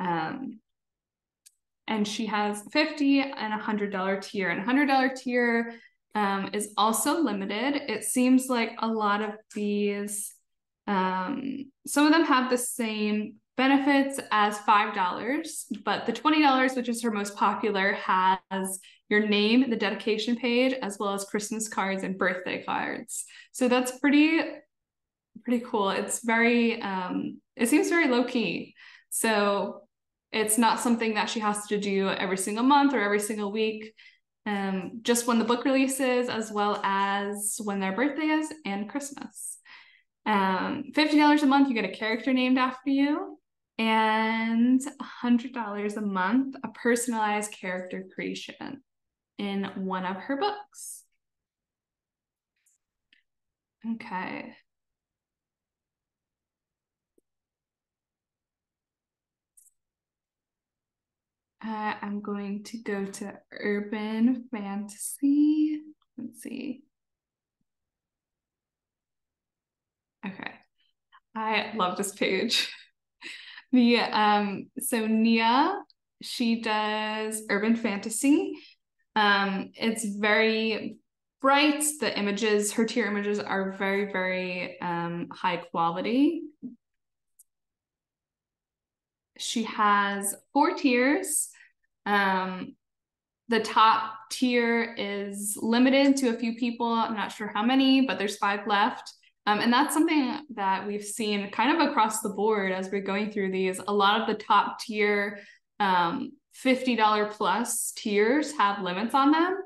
[0.00, 0.60] Um,
[1.86, 5.74] and she has 50 and a hundred dollar tier and a hundred dollar tier
[6.14, 7.90] um, is also limited.
[7.90, 10.32] It seems like a lot of these,
[10.86, 17.02] um, some of them have the same benefits as $5, but the $20, which is
[17.02, 22.18] her most popular, has your name, the dedication page, as well as Christmas cards and
[22.18, 23.24] birthday cards.
[23.52, 24.40] So that's pretty,
[25.44, 25.90] pretty cool.
[25.90, 28.74] It's very, um, it seems very low key.
[29.10, 29.82] So
[30.32, 33.92] it's not something that she has to do every single month or every single week
[34.46, 39.58] um, just when the book releases, as well as when their birthday is and Christmas.
[40.26, 43.38] Um, $50 a month, you get a character named after you,
[43.78, 44.80] and
[45.24, 48.82] $100 a month, a personalized character creation
[49.38, 51.02] in one of her books.
[53.94, 54.54] Okay.
[61.64, 65.80] Uh, I'm going to go to urban fantasy.
[66.18, 66.82] Let's see.
[70.26, 70.52] Okay.
[71.34, 72.70] I love this page.
[73.74, 75.80] The um so Nia,
[76.20, 78.52] she does urban fantasy.
[79.16, 80.98] Um, it's very
[81.40, 81.82] bright.
[82.00, 86.42] The images, her tier images are very, very um, high quality.
[89.38, 91.48] She has four tiers.
[92.06, 92.76] Um,
[93.48, 96.86] the top tier is limited to a few people.
[96.86, 99.12] I'm not sure how many, but there's five left.
[99.46, 103.30] Um, and that's something that we've seen kind of across the board as we're going
[103.30, 103.80] through these.
[103.86, 105.40] A lot of the top tier
[105.80, 106.32] um,
[106.64, 109.56] $50 plus tiers have limits on them.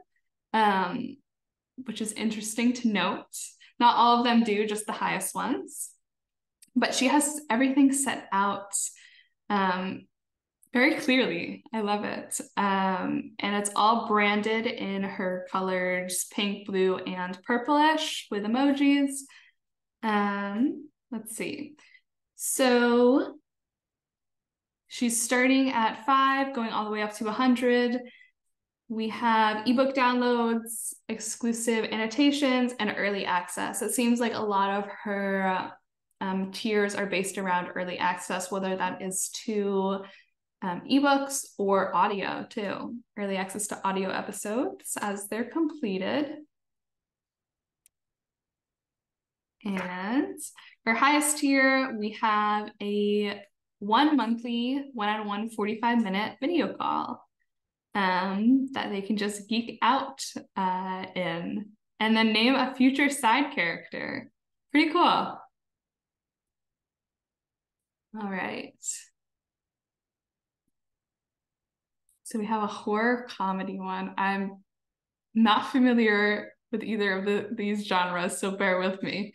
[0.54, 1.16] Um,
[1.84, 3.26] which is interesting to note.
[3.78, 5.90] Not all of them do, just the highest ones.
[6.74, 8.72] But she has everything set out
[9.48, 10.06] um,
[10.76, 11.64] very clearly.
[11.72, 12.38] I love it.
[12.58, 19.20] Um, and it's all branded in her colors pink, blue, and purplish with emojis.
[20.02, 21.76] Um, let's see.
[22.34, 23.36] So
[24.86, 27.98] she's starting at five, going all the way up to 100.
[28.88, 33.80] We have ebook downloads, exclusive annotations, and early access.
[33.80, 35.72] It seems like a lot of her
[36.20, 40.02] um, tiers are based around early access, whether that is to
[40.66, 42.96] um, ebooks or audio too.
[43.16, 46.38] Early access to audio episodes as they're completed.
[49.64, 50.38] And
[50.84, 53.40] for highest tier, we have a
[53.78, 57.24] one monthly, one on one 45 minute video call
[57.94, 60.20] um, that they can just geek out
[60.56, 61.66] uh, in
[62.00, 64.30] and then name a future side character.
[64.72, 65.02] Pretty cool.
[65.02, 65.40] All
[68.14, 68.74] right.
[72.26, 74.12] So we have a horror comedy one.
[74.18, 74.64] I'm
[75.32, 79.32] not familiar with either of the, these genres, so bear with me.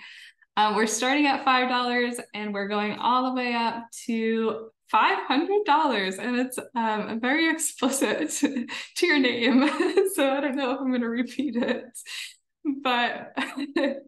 [0.57, 6.35] Um, we're starting at $5 and we're going all the way up to $500 and
[6.35, 9.69] it's um, very explicit to your name.
[10.13, 11.85] so I don't know if I'm going to repeat it,
[12.83, 13.37] but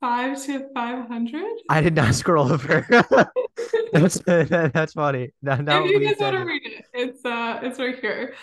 [0.00, 1.42] five to 500.
[1.68, 2.86] I did not scroll over.
[3.92, 5.30] that's, that's funny.
[5.42, 8.34] That, that if you guys want to read it, it's, uh, it's right here.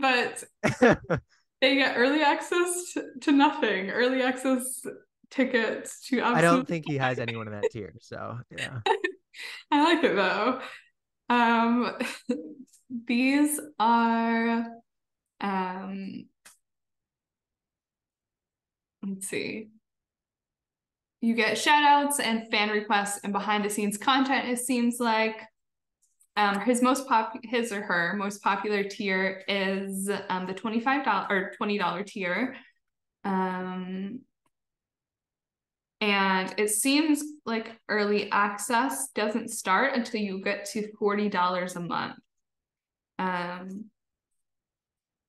[0.00, 0.44] But
[1.60, 4.84] they get early access to nothing, early access
[5.30, 7.92] tickets to I don't think he has anyone in that tier.
[8.00, 8.78] So, yeah.
[9.70, 10.60] I like it though.
[11.28, 11.98] Um,
[13.06, 14.66] these are,
[15.40, 16.26] um,
[19.02, 19.68] let's see.
[21.24, 25.40] You get shout outs and fan requests and behind the scenes content, it seems like.
[26.36, 31.52] Um, his most pop his or her most popular tier is um, the $25 or
[31.58, 32.56] $20 tier.
[33.24, 34.20] Um,
[36.02, 42.16] and it seems like early access doesn't start until you get to $40 a month.
[43.18, 43.86] Um,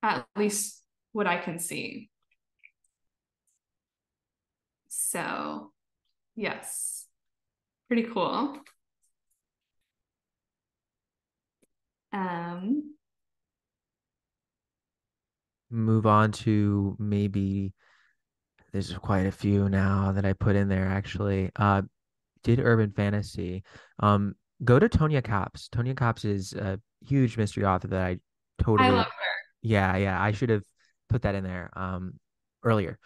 [0.04, 2.10] at least what I can see.
[4.90, 5.72] So,
[6.36, 7.06] yes,
[7.88, 8.58] pretty cool.
[12.14, 12.96] Um,
[15.70, 17.74] Move on to maybe
[18.72, 21.52] there's quite a few now that I put in there actually.
[21.56, 21.82] Uh,
[22.44, 23.64] did urban fantasy.
[24.00, 25.68] Um, go to Tonya Kappes.
[25.70, 28.20] Tonya Kappes is a huge mystery author that I
[28.62, 28.90] totally.
[28.90, 29.12] I love her.
[29.62, 30.22] Yeah, yeah.
[30.22, 30.64] I should have
[31.10, 32.14] put that in there um
[32.64, 33.00] earlier.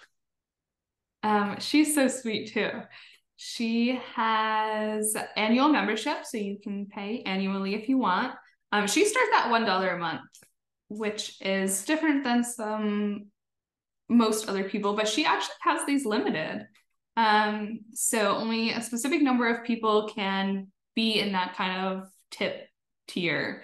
[1.23, 2.69] Um, she's so sweet too.
[3.41, 8.33] She has annual membership, so you can pay annually if you want.
[8.73, 10.19] Um, she starts at one dollar a month,
[10.89, 13.27] which is different than some
[14.09, 16.67] most other people, but she actually has these limited.
[17.15, 22.67] Um, so only a specific number of people can be in that kind of tip
[23.07, 23.63] tier.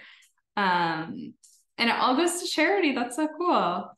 [0.56, 1.34] Um,
[1.76, 2.94] and it all goes to charity.
[2.94, 3.90] That's so cool.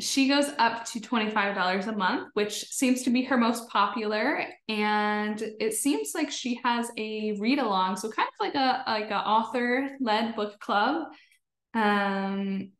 [0.00, 4.44] She goes up to $25 a month, which seems to be her most popular.
[4.68, 7.96] And it seems like she has a read along.
[7.96, 11.06] So kind of like a like a author led book club.
[11.74, 12.72] Um,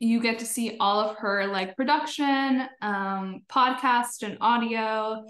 [0.00, 5.24] you get to see all of her like production, um, podcast and audio.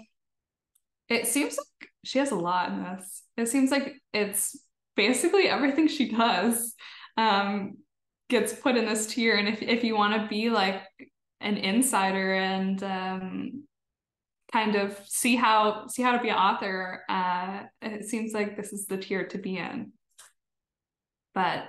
[1.09, 3.23] It seems like she has a lot in this.
[3.37, 4.57] It seems like it's
[4.95, 6.73] basically everything she does
[7.17, 7.77] um,
[8.31, 10.81] gets put in this tier and if, if you want to be like
[11.41, 13.63] an insider and um,
[14.51, 18.71] kind of see how see how to be an author uh, it seems like this
[18.71, 19.91] is the tier to be in.
[21.35, 21.67] But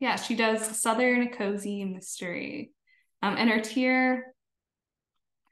[0.00, 2.72] yeah she does southern cozy mystery.
[3.22, 4.34] Um, and her tier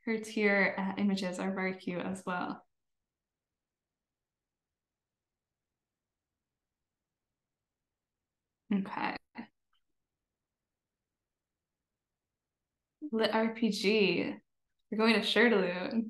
[0.05, 2.65] her tier uh, images are very cute as well.
[8.73, 9.22] Okay.
[13.13, 14.35] Lit RPG.
[14.91, 16.05] We're going to Shirtaloon.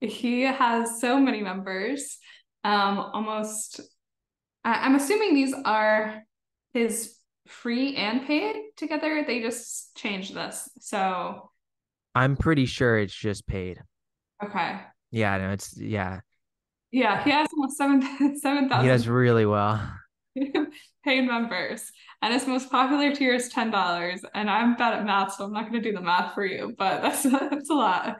[0.00, 2.18] He has so many members.
[2.64, 3.80] Um, almost
[4.64, 6.22] I- I'm assuming these are
[6.74, 7.16] his
[7.46, 9.24] free and paid together.
[9.26, 10.68] They just changed this.
[10.80, 11.50] So
[12.14, 13.80] I'm pretty sure it's just paid.
[14.44, 14.80] okay.
[15.10, 16.20] Yeah, no, it's yeah.
[16.90, 18.02] Yeah, he has almost seven
[18.40, 18.84] seven thousand.
[18.84, 19.80] He does really well.
[21.04, 21.90] paid members,
[22.22, 24.20] and his most popular tier is ten dollars.
[24.34, 26.74] And I'm bad at math, so I'm not going to do the math for you,
[26.78, 28.18] but that's that's a lot.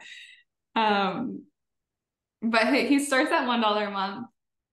[0.75, 1.43] Um,
[2.41, 4.27] but he, starts at one dollar a month,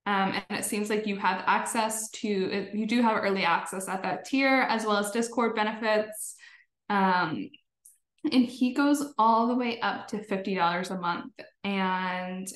[0.05, 4.03] um, and it seems like you have access to you do have early access at
[4.03, 6.35] that tier as well as Discord benefits.
[6.89, 7.49] Um,
[8.31, 11.33] and he goes all the way up to fifty dollars a month,
[11.63, 12.47] and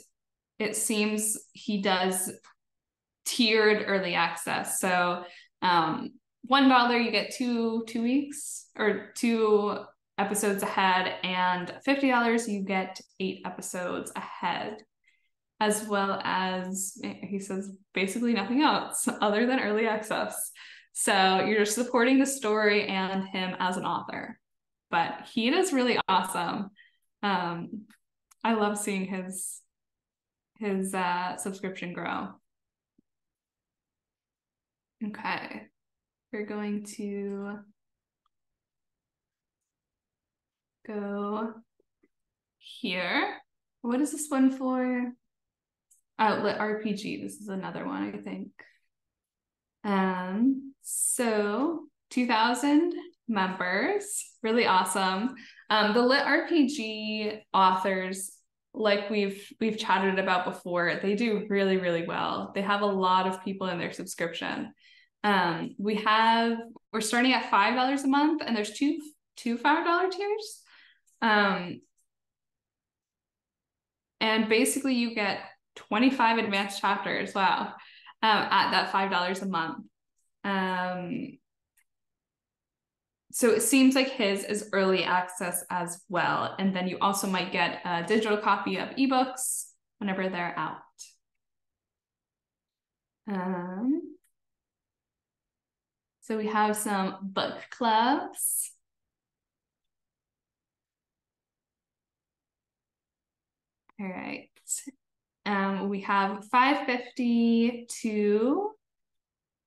[0.60, 2.32] it seems he does
[3.26, 4.80] tiered early access.
[4.80, 5.24] So
[5.62, 6.12] um,
[6.44, 9.78] one dollar you get two two weeks or two
[10.18, 14.78] episodes ahead, and fifty dollars you get eight episodes ahead,
[15.60, 20.52] as well as he says basically nothing else other than early access.
[20.94, 24.38] So you're supporting the story and him as an author.
[24.90, 26.72] But he is really awesome.
[27.24, 27.86] Um,
[28.44, 29.62] I love seeing his
[30.60, 32.30] his uh, subscription grow.
[35.04, 35.64] Okay,
[36.32, 37.58] we're going to
[40.86, 41.54] go
[42.60, 43.38] here.
[43.82, 45.12] What is this one for?
[46.20, 47.24] Outlet RPG.
[47.24, 48.52] This is another one, I think.
[49.84, 52.94] Um, so 2000
[53.28, 55.34] members, really awesome.
[55.72, 58.38] Um, the Lit RPG authors
[58.74, 63.28] like we've we've chatted about before they do really really well they have a lot
[63.28, 64.72] of people in their subscription
[65.24, 66.58] um we have
[66.92, 69.00] we're starting at five dollars a month and there's two
[69.38, 70.62] two five dollar tiers
[71.22, 71.80] um
[74.20, 75.40] and basically you get
[75.76, 77.74] 25 advanced chapters wow
[78.24, 79.86] um, at that five dollars a month
[80.44, 81.38] um
[83.34, 86.54] so it seems like his is early access as well.
[86.60, 89.68] And then you also might get a digital copy of ebooks
[90.00, 90.80] whenever they're out.
[93.32, 94.18] Um,
[96.32, 98.72] so we have some book clubs.
[104.00, 104.48] All right.
[105.46, 108.72] Um, we have 550 to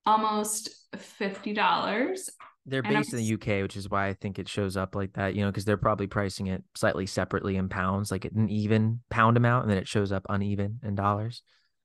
[0.06, 2.30] almost $50
[2.66, 5.34] they're based in the UK, which is why I think it shows up like that,
[5.34, 9.36] you know, because they're probably pricing it slightly separately in pounds, like an even pound
[9.36, 11.42] amount, and then it shows up uneven in dollars.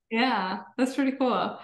[0.10, 1.60] Yeah, that's pretty cool.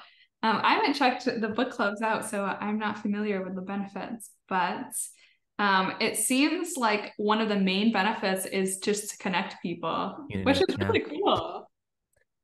[0.45, 4.29] Um, I haven't checked the book clubs out, so I'm not familiar with the benefits,
[4.47, 4.93] but
[5.57, 10.57] um, it seems like one of the main benefits is just to connect people, which
[10.57, 10.85] is yeah.
[10.85, 11.67] really cool.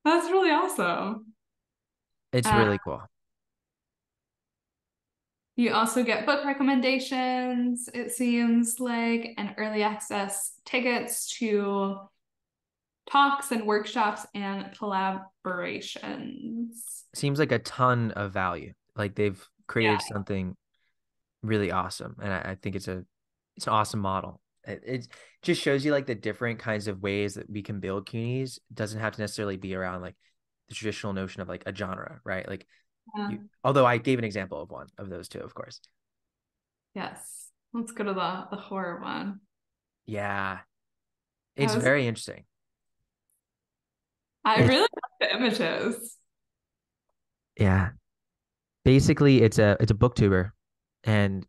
[0.04, 1.28] That's really awesome.
[2.34, 3.04] It's uh, really cool.
[5.56, 12.00] You also get book recommendations, it seems like, and early access tickets to
[13.10, 16.70] talks and workshops and collaborations.
[17.14, 18.74] Seems like a ton of value.
[18.96, 20.14] Like they've created yeah.
[20.14, 20.56] something
[21.42, 22.16] really awesome.
[22.22, 23.04] And I, I, think it's a
[23.58, 24.42] it's an awesome model.
[24.66, 25.08] It, it
[25.42, 28.60] just shows you like the different kinds of ways that we can build communities.
[28.70, 30.16] It doesn't have to necessarily be around like
[30.70, 32.48] the traditional notion of like a genre, right?
[32.48, 32.68] Like
[33.18, 33.30] yeah.
[33.32, 35.82] You, although I gave an example of one of those two, of course.
[36.94, 37.50] Yes.
[37.74, 39.40] Let's go to the the horror one.
[40.06, 40.60] Yeah.
[41.56, 41.84] It's was...
[41.84, 42.44] very interesting.
[44.44, 44.90] I really like
[45.20, 46.18] the images.
[47.58, 47.90] Yeah.
[48.84, 50.52] Basically it's a it's a booktuber
[51.04, 51.46] and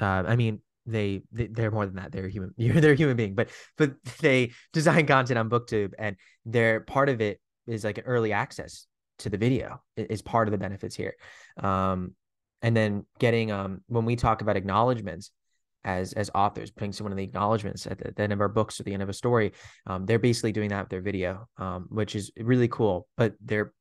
[0.00, 3.34] uh I mean they, they are more than that they're human they're a human being
[3.34, 6.16] but but they design content on booktube and
[6.46, 8.86] they're part of it is like an early access
[9.20, 11.14] to the video is part of the benefits here.
[11.60, 12.14] Um,
[12.62, 15.30] and then getting um, when we talk about acknowledgments
[15.88, 18.78] as as authors, putting someone in the acknowledgments at the, the, end of our books
[18.78, 19.52] or the end of a story,
[19.86, 23.08] um, they're basically doing that with their video, um, which is really cool.
[23.16, 23.72] But they're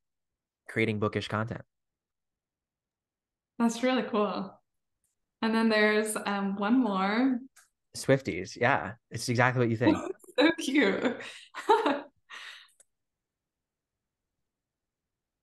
[0.70, 1.62] creating bookish content.
[3.60, 4.54] That's really cool.
[5.42, 7.40] And then there's um, one more.
[7.96, 9.98] Swifties, yeah, it's exactly what you think.
[10.40, 11.22] so cute.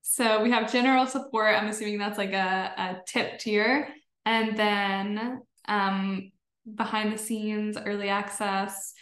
[0.03, 1.57] So we have general support.
[1.57, 3.89] I'm assuming that's like a, a tip tier.
[4.25, 6.31] And then um,
[6.73, 8.95] behind the scenes, early access.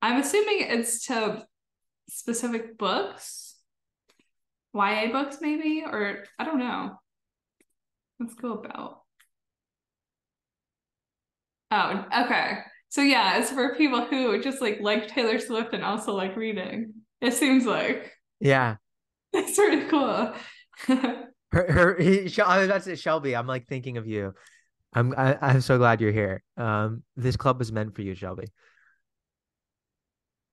[0.00, 1.44] I'm assuming it's to
[2.08, 3.56] specific books,
[4.74, 6.98] YA books, maybe, or I don't know.
[8.18, 9.02] Let's go about.
[11.70, 12.58] Oh, okay.
[12.90, 16.92] So yeah, it's for people who just like like Taylor Swift and also like reading.
[17.20, 18.12] It seems like.
[18.40, 18.76] Yeah.
[19.34, 20.34] It's pretty cool.
[20.86, 23.34] her, her, he, I was about to say Shelby.
[23.34, 24.34] I'm like thinking of you.
[24.92, 26.42] I'm, I, am i am so glad you're here.
[26.56, 28.46] Um, this club was meant for you, Shelby.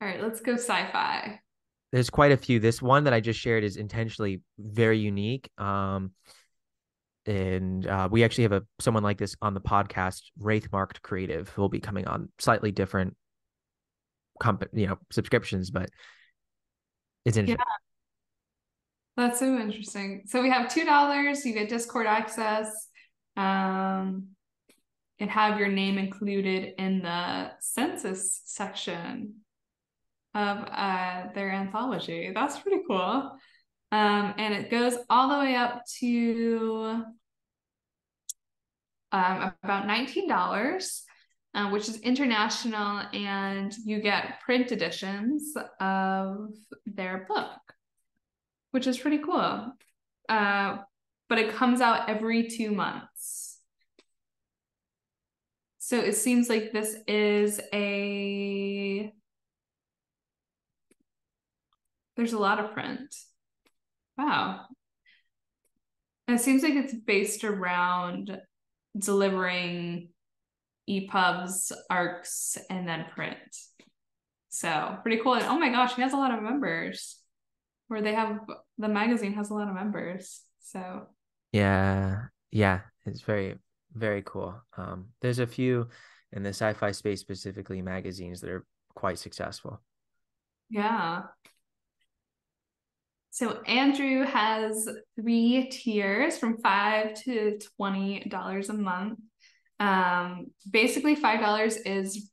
[0.01, 1.39] All right, let's go sci-fi.
[1.91, 2.59] There's quite a few.
[2.59, 5.49] This one that I just shared is intentionally very unique.
[5.57, 6.11] Um,
[7.25, 11.61] and uh, we actually have a someone like this on the podcast, Wraithmarked Creative, who
[11.61, 13.15] will be coming on slightly different
[14.39, 15.89] company, you know, subscriptions, but
[17.25, 17.57] it's interesting.
[17.59, 19.25] Yeah.
[19.25, 20.23] That's so interesting.
[20.27, 21.45] So we have two dollars.
[21.45, 22.88] You get Discord access,
[23.39, 24.27] um,
[25.19, 29.35] and have your name included in the census section
[30.35, 32.31] of uh, their anthology.
[32.35, 33.31] That's pretty cool.
[33.91, 37.03] Um, and it goes all the way up to
[39.13, 41.01] um, about $19,
[41.55, 46.49] uh, which is international, and you get print editions of
[46.85, 47.59] their book,
[48.71, 49.71] which is pretty cool.
[50.27, 50.77] Uh,
[51.29, 53.59] but it comes out every two months.
[55.77, 59.13] So it seems like this is a
[62.17, 63.15] there's a lot of print.
[64.17, 64.65] Wow.
[66.27, 68.37] it seems like it's based around
[68.97, 70.09] delivering
[70.89, 73.37] EPUBs, ARCs, and then print.
[74.49, 75.35] So pretty cool.
[75.35, 77.17] And oh my gosh, he has a lot of members.
[77.87, 78.41] Where they have
[78.77, 80.41] the magazine has a lot of members.
[80.59, 81.07] So
[81.51, 83.55] yeah, yeah, it's very
[83.93, 84.55] very cool.
[84.77, 85.87] Um, there's a few
[86.31, 89.81] in the sci-fi space specifically magazines that are quite successful.
[90.69, 91.23] Yeah.
[93.31, 99.19] So Andrew has three tiers from five to twenty dollars a month.
[99.79, 102.31] Um, basically, five dollars is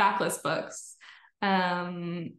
[0.00, 0.96] backlist books,
[1.42, 2.30] um,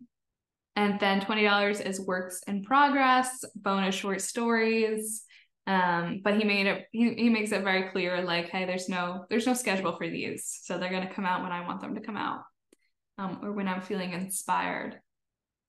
[0.75, 5.23] and then twenty dollars is works in progress, bonus short stories.
[5.71, 6.87] Um, but he made it.
[6.91, 10.59] He, he makes it very clear, like, hey, there's no there's no schedule for these,
[10.63, 12.41] so they're gonna come out when I want them to come out,
[13.17, 14.99] um, or when I'm feeling inspired.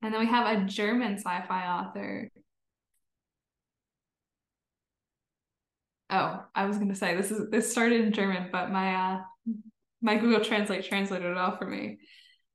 [0.02, 2.30] And then we have a German sci-fi author.
[6.10, 9.20] Oh, I was gonna say this is this started in German, but my uh
[10.00, 11.98] my Google Translate translated it all for me.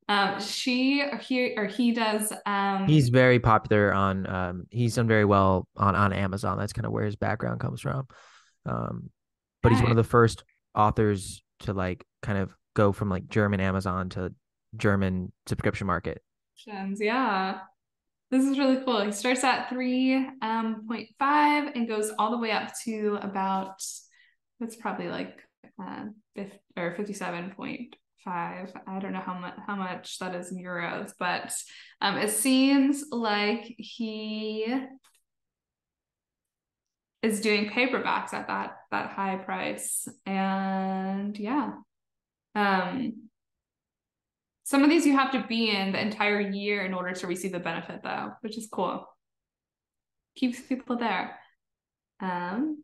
[0.09, 2.31] Um, she or he or he does.
[2.45, 4.27] Um, he's very popular on.
[4.27, 6.57] Um, he's done very well on on Amazon.
[6.57, 8.07] That's kind of where his background comes from.
[8.65, 9.09] Um,
[9.61, 10.43] but he's one of the first
[10.73, 14.33] authors to like kind of go from like German Amazon to
[14.77, 16.21] German subscription market
[16.65, 17.59] yeah.
[18.29, 19.01] This is really cool.
[19.01, 23.81] He starts at 3.5 um, and goes all the way up to about,
[24.59, 25.39] it's probably like
[25.81, 26.05] uh,
[26.35, 26.95] 50, or
[28.27, 28.71] 57.5.
[28.87, 31.53] I don't know how much how much that is in euros, but
[32.01, 34.73] um, it seems like he
[37.23, 41.73] is doing paperbacks at that that high price, and yeah,
[42.55, 43.29] um,
[44.63, 47.53] some of these you have to be in the entire year in order to receive
[47.53, 49.07] the benefit, though, which is cool.
[50.35, 51.39] Keeps people there.
[52.19, 52.83] Um,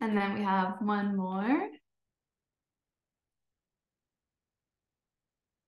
[0.00, 1.68] and then we have one more.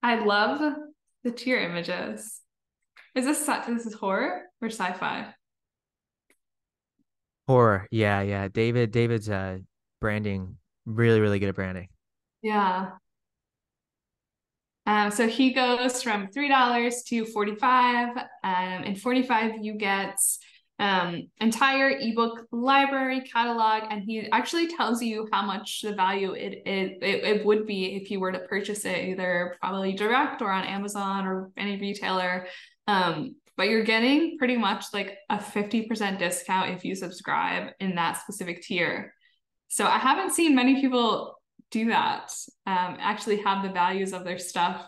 [0.03, 0.75] I love
[1.25, 2.41] the tier images.
[3.15, 5.35] Is this this is horror or sci-fi?
[7.47, 8.49] Horror, yeah, yeah.
[8.49, 9.59] David, David's uh
[10.01, 11.89] branding really, really good at branding.
[12.43, 12.91] Yeah,
[14.87, 18.17] um, so he goes from three dollars to forty-five.
[18.17, 20.17] Um, and forty-five, you get
[20.83, 26.63] um, entire ebook library catalog, and he actually tells you how much the value it,
[26.67, 30.51] it it it would be if you were to purchase it either probably direct or
[30.51, 32.49] on Amazon or any retailer.
[32.89, 38.21] Um, but you're getting pretty much like a 50% discount if you subscribe in that
[38.21, 39.15] specific tier.
[39.69, 41.39] So I haven't seen many people
[41.71, 42.33] do that
[42.67, 44.85] um, actually have the values of their stuff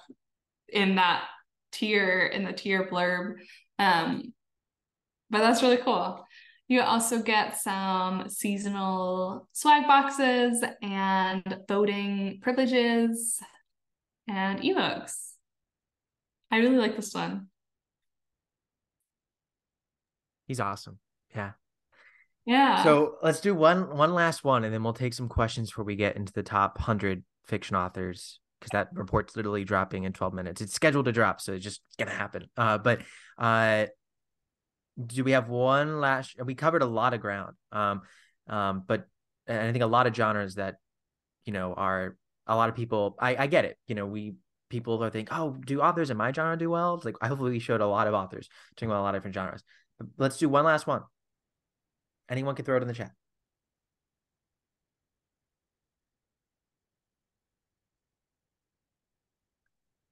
[0.69, 1.25] in that
[1.71, 3.35] tier in the tier blurb
[3.79, 4.34] um,
[5.31, 6.25] but that's really cool
[6.67, 13.39] you also get some seasonal swag boxes and voting privileges
[14.29, 15.33] and ebooks
[16.51, 17.49] i really like this one
[20.47, 20.99] he's awesome
[21.35, 21.53] yeah
[22.47, 22.83] yeah.
[22.83, 25.97] So let's do one one last one, and then we'll take some questions before we
[25.97, 30.61] get into the top hundred fiction authors because that report's literally dropping in 12 minutes.
[30.61, 32.47] It's scheduled to drop, so it's just gonna happen.
[32.57, 33.01] Uh, but
[33.39, 33.87] uh,
[35.03, 36.37] do we have one last?
[36.45, 37.55] We covered a lot of ground.
[37.73, 38.03] Um,
[38.47, 39.07] um, but
[39.49, 40.77] I think a lot of genres that
[41.45, 42.17] you know, are
[42.47, 43.17] a lot of people.
[43.19, 43.79] I I get it.
[43.87, 44.35] You know, we
[44.71, 46.95] people are think, oh, do authors in my genre do well?
[46.95, 49.21] It's like I hopefully we showed a lot of authors talking about a lot of
[49.21, 49.63] different genres.
[49.99, 51.03] But let's do one last one.
[52.29, 53.13] Anyone can throw it in the chat.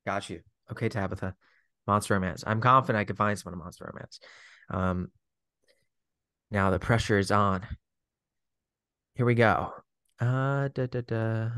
[0.06, 0.40] Got you.
[0.70, 1.34] Okay, Tabitha.
[1.86, 2.44] Monster romance.
[2.46, 4.20] I'm confident I could find someone in monster romance.
[4.70, 5.10] Um,
[6.50, 7.66] now the pressure is on.
[9.14, 9.72] Here we go.
[10.20, 11.48] Uh, da, da, da.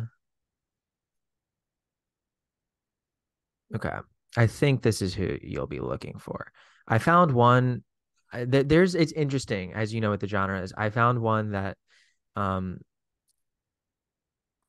[3.75, 3.97] Okay.
[4.37, 6.53] I think this is who you'll be looking for.
[6.87, 7.85] I found one.
[8.33, 10.73] There's it's interesting as you know what the genre is.
[10.77, 11.77] I found one that,
[12.35, 12.79] um,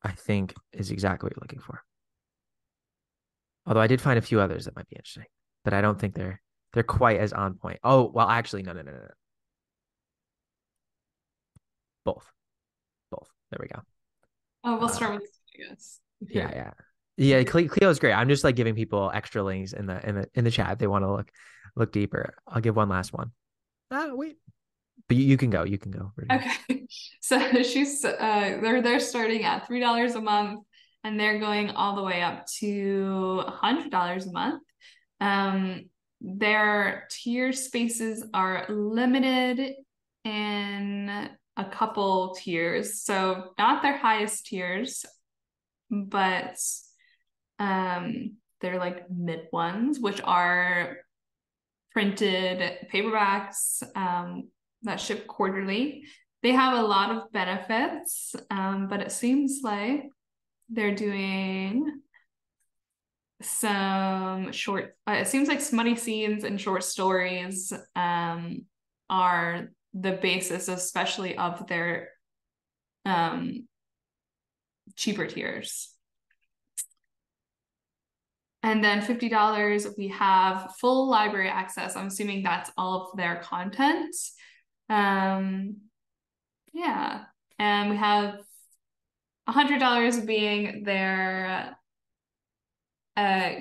[0.04, 1.82] I think is exactly what you're looking for.
[3.66, 5.26] Although I did find a few others that might be interesting,
[5.64, 6.42] but I don't think they're
[6.76, 7.80] they're quite as on point.
[7.84, 9.08] Oh well, actually, no, no, no, no.
[12.04, 12.32] Both,
[13.10, 13.30] both.
[13.50, 13.80] There we go.
[14.64, 16.00] Oh, we'll uh, start with guess.
[16.20, 16.72] Yeah, yeah.
[17.18, 18.12] Yeah, Cleo is great.
[18.14, 20.80] I'm just like giving people extra links in the in the in the chat if
[20.80, 21.32] they want to look
[21.76, 22.36] look deeper.
[22.46, 23.32] I'll give one last one.
[23.90, 24.38] Ah, wait.
[25.08, 25.64] But you, you can go.
[25.64, 26.12] You can go.
[26.32, 26.86] Okay.
[27.22, 30.64] So she's uh they're they're starting at three dollars a month
[31.04, 34.62] and they're going all the way up to a hundred dollars a month.
[35.20, 35.86] Um
[36.26, 39.76] their tier spaces are limited
[40.24, 43.04] in a couple tiers.
[43.04, 45.06] So not their highest tiers,
[45.92, 46.58] but
[47.60, 50.98] um, they're like mid ones, which are
[51.92, 54.50] printed paperbacks um,
[54.82, 56.06] that ship quarterly.
[56.42, 60.10] They have a lot of benefits, um, but it seems like
[60.70, 62.02] they're doing
[63.46, 68.66] some short uh, it seems like smutty scenes and short stories um
[69.10, 72.10] are the basis especially of their
[73.06, 73.68] um
[74.96, 75.96] cheaper tiers
[78.66, 81.96] and then $50, we have full library access.
[81.96, 84.16] I'm assuming that's all of their content.
[84.90, 85.76] Um,
[86.74, 87.26] yeah.
[87.60, 88.40] And we have
[89.48, 91.78] $100 being their,
[93.18, 93.52] uh,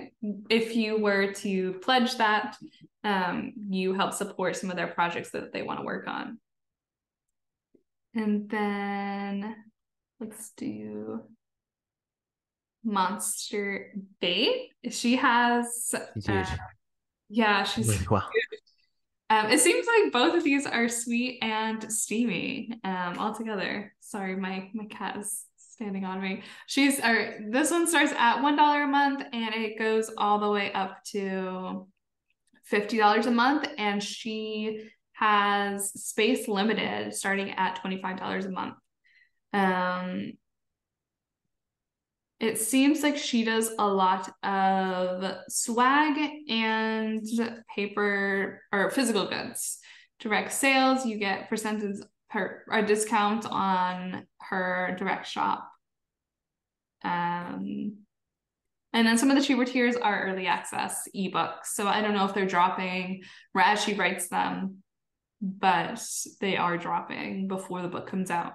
[0.50, 2.56] if you were to pledge that,
[3.04, 6.38] um, you help support some of their projects that they want to work on.
[8.14, 9.56] And then
[10.20, 11.22] let's do
[12.84, 14.70] Monster Bait.
[14.90, 15.94] She has.
[15.94, 16.44] Uh,
[17.28, 18.28] yeah, she's really well.
[19.30, 23.92] Um, it seems like both of these are sweet and steamy um, all together.
[24.00, 25.44] Sorry, my my cat is
[25.74, 26.42] standing on me.
[26.66, 30.50] She's or this one starts at one dollar a month and it goes all the
[30.50, 31.86] way up to
[32.64, 38.50] fifty dollars a month, and she has space limited starting at twenty five dollars a
[38.50, 38.74] month.
[39.52, 40.32] Um,
[42.40, 46.18] it seems like she does a lot of swag
[46.48, 47.22] and
[47.74, 49.78] paper or physical goods.
[50.20, 52.00] Direct sales, you get percentage
[52.34, 55.70] per a discount on her direct shop.
[57.04, 57.98] Um,
[58.92, 61.66] and then some of the cheaper tiers are early access ebooks.
[61.66, 63.22] So I don't know if they're dropping
[63.56, 64.82] as she writes them,
[65.40, 66.04] but
[66.40, 68.54] they are dropping before the book comes out.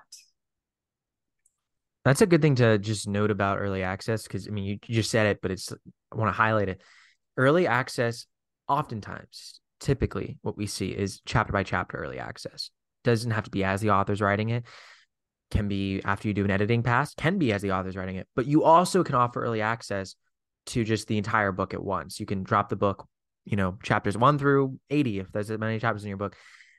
[2.03, 5.11] That's a good thing to just note about early access because I mean you just
[5.11, 5.71] said it, but it's
[6.11, 6.81] I want to highlight it.
[7.37, 8.25] Early access,
[8.67, 12.71] oftentimes, typically, what we see is chapter by chapter early access.
[13.03, 14.65] Doesn't have to be as the author's writing it.
[15.51, 17.13] Can be after you do an editing pass.
[17.15, 18.27] Can be as the author's writing it.
[18.35, 20.15] But you also can offer early access
[20.67, 22.19] to just the entire book at once.
[22.19, 23.07] You can drop the book,
[23.45, 26.35] you know, chapters one through eighty if there's as many chapters in your book,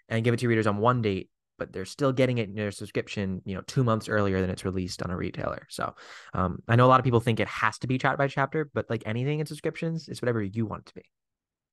[0.08, 2.72] and give it to readers on one date but they're still getting it in their
[2.72, 5.66] subscription, you know, two months earlier than it's released on a retailer.
[5.68, 5.94] So
[6.32, 8.68] um, I know a lot of people think it has to be chapter by chapter,
[8.72, 11.04] but like anything in subscriptions, it's whatever you want it to be,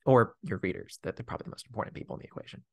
[0.06, 1.00] or your readers.
[1.04, 2.64] That they're probably the most important people in the equation.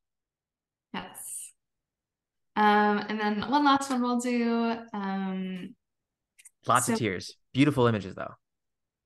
[2.56, 4.76] Um, and then one last one we'll do.
[4.92, 5.74] Um,
[6.66, 7.34] Lots so, of tiers.
[7.52, 8.34] Beautiful images though.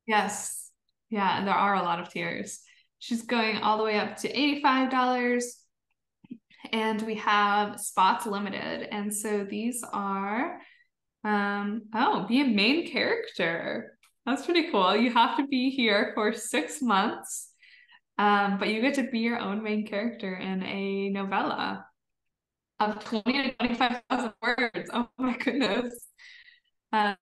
[0.07, 0.71] Yes.
[1.11, 2.61] Yeah, there are a lot of tiers.
[2.99, 5.43] She's going all the way up to $85
[6.73, 8.89] and we have spots limited.
[8.91, 10.61] And so these are,
[11.25, 13.97] um, oh, be a main character.
[14.27, 14.95] That's pretty cool.
[14.97, 17.51] You have to be here for six months,
[18.19, 21.87] um, but you get to be your own main character in a novella
[22.81, 24.91] of 20 to 25,000 words.
[24.93, 26.07] Oh my goodness.
[26.93, 27.17] Um,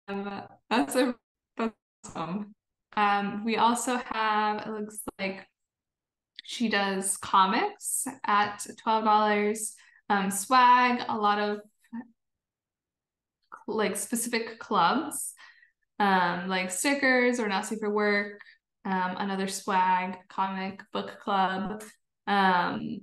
[0.71, 1.15] that's a
[1.57, 2.55] that's awesome.
[2.97, 5.47] Um, we also have, it looks like
[6.45, 9.75] she does comics at $12.
[10.09, 11.61] Um, swag, a lot of
[13.67, 15.35] like specific clubs,
[15.99, 18.41] um, like stickers or not for work,
[18.85, 21.83] um, another swag, comic book club.
[22.27, 23.01] Um,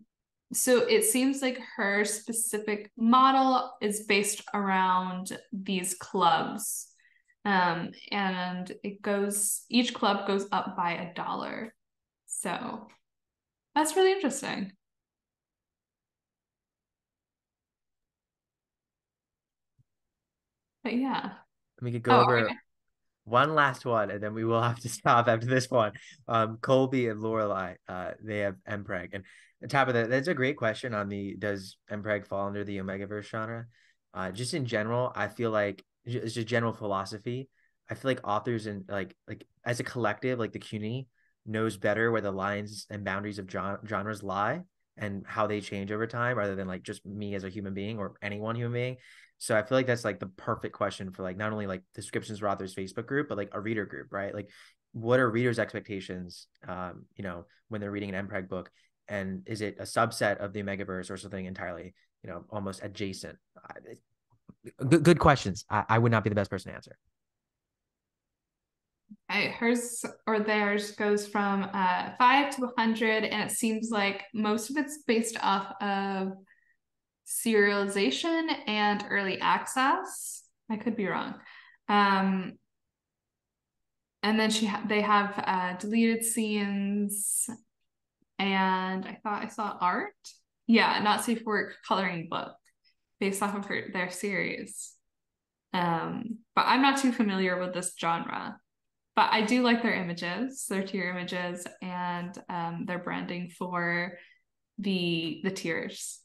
[0.55, 6.87] so it seems like her specific model is based around these clubs.
[7.45, 11.73] Um, and it goes, each club goes up by a dollar.
[12.25, 12.87] So
[13.75, 14.71] that's really interesting.
[20.83, 21.31] But yeah.
[21.81, 22.49] We could go oh, over.
[23.25, 25.93] One last one, and then we will have to stop after this one.
[26.27, 29.23] Um, Colby and Lorelai, uh, they have Mpreg, and
[29.61, 32.77] on top of that, that's a great question on the does Mpreg fall under the
[32.77, 33.65] Omegaverse genre?
[34.13, 37.49] Uh, just in general, I feel like it's just general philosophy.
[37.89, 41.07] I feel like authors and like like as a collective, like the CUNY
[41.45, 44.61] knows better where the lines and boundaries of genres lie
[44.97, 47.97] and how they change over time rather than like just me as a human being
[47.97, 48.97] or any one human being
[49.43, 52.39] so i feel like that's like the perfect question for like not only like subscriptions
[52.39, 54.33] for authors facebook group but like a reader group right?
[54.33, 54.49] Like
[54.93, 58.71] what are readers expectations um you know when they're reading an mpreg book?
[59.09, 63.37] And is it a subset of the omegaverse or something entirely you know almost adjacent?
[64.87, 65.65] Good, good questions.
[65.69, 66.97] I, I would not be the best person to answer.
[69.29, 74.77] Hers or theirs goes from uh, 5 to 100 and it seems like most of
[74.77, 76.33] it's based off of
[77.27, 80.43] serialization and early access.
[80.69, 81.35] I could be wrong.
[81.89, 82.53] Um,
[84.21, 87.49] and then she ha- they have uh, deleted scenes
[88.39, 90.15] and i thought i saw art.
[90.65, 92.55] Yeah not safe work coloring book
[93.19, 94.93] based off of her their series.
[95.73, 98.57] Um, but i'm not too familiar with this genre
[99.15, 104.17] but I do like their images, their tier images, and um, their branding for
[104.79, 106.19] the the tiers.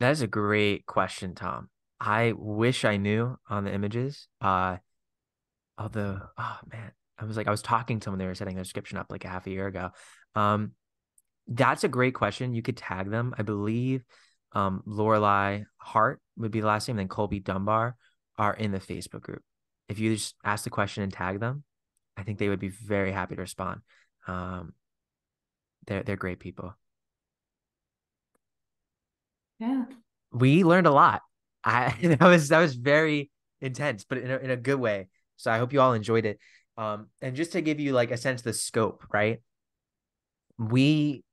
[0.00, 1.68] That is a great question, Tom.
[2.00, 4.28] I wish I knew on the images.
[4.40, 4.78] Uh,
[5.78, 8.64] although, oh man, I was like, I was talking to someone, they were setting their
[8.64, 9.90] description up like a half a year ago.
[10.34, 10.72] Um,
[11.46, 12.54] that's a great question.
[12.54, 13.34] You could tag them.
[13.38, 14.04] I believe
[14.52, 17.96] um, Lorelai Hart would be the last name, then Colby Dunbar
[18.38, 19.42] are in the Facebook group
[19.90, 21.64] if you just ask the question and tag them,
[22.16, 23.80] I think they would be very happy to respond.
[24.28, 24.72] Um,
[25.86, 26.74] they're they're great people.
[29.60, 29.84] Yeah,
[30.32, 31.22] we learned a lot.
[31.62, 33.30] I that was that was very
[33.60, 35.08] intense, but in a, in a good way.
[35.36, 36.38] So I hope you all enjoyed it.
[36.76, 39.40] Um, and just to give you like a sense of the scope, right?
[40.58, 41.24] We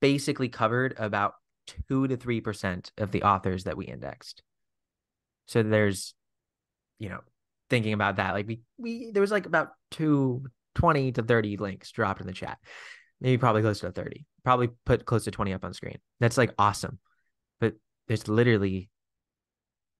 [0.00, 1.34] basically covered about
[1.88, 4.42] two to three percent of the authors that we indexed.
[5.46, 6.14] So there's,
[6.98, 7.20] you know,
[7.70, 8.34] thinking about that.
[8.34, 12.32] Like we we there was like about two 20 to 30 links dropped in the
[12.32, 12.58] chat.
[13.20, 14.26] Maybe probably close to 30.
[14.44, 15.98] Probably put close to 20 up on screen.
[16.20, 16.98] That's like awesome.
[17.60, 17.74] But
[18.08, 18.90] there's literally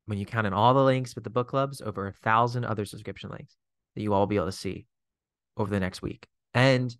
[0.06, 2.84] when you count in all the links with the book clubs, over a thousand other
[2.84, 3.56] subscription links
[3.94, 4.86] that you all will be able to see
[5.56, 6.26] over the next week.
[6.54, 6.94] And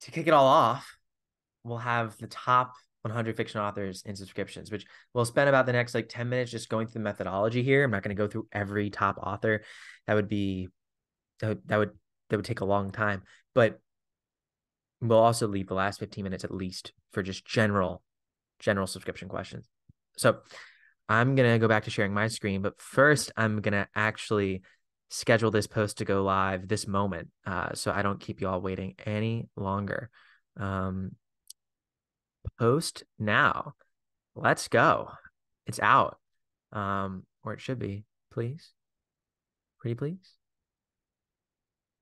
[0.00, 0.96] to kick it all off,
[1.62, 2.72] we'll have the top
[3.02, 6.70] 100 fiction authors in subscriptions, which we'll spend about the next like 10 minutes just
[6.70, 7.84] going through the methodology here.
[7.84, 9.62] I'm not going to go through every top author.
[10.06, 10.68] That would be
[11.40, 11.90] that would, that would
[12.30, 13.22] that would take a long time.
[13.54, 13.78] But
[15.02, 18.02] we'll also leave the last 15 minutes at least for just general
[18.64, 19.68] general subscription questions.
[20.16, 20.38] So
[21.08, 24.62] I'm going to go back to sharing my screen, but first I'm going to actually
[25.10, 28.60] schedule this post to go live this moment uh, so I don't keep you all
[28.60, 30.10] waiting any longer.
[30.58, 31.12] Um,
[32.58, 33.74] post now.
[34.34, 35.10] Let's go.
[35.66, 36.18] It's out.
[36.72, 38.72] Um, or it should be, please.
[39.80, 40.32] Pretty please.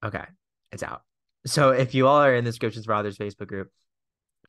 [0.05, 0.25] Okay,
[0.71, 1.03] it's out.
[1.47, 3.69] So if you all are in the Subscriptions for Authors Facebook group,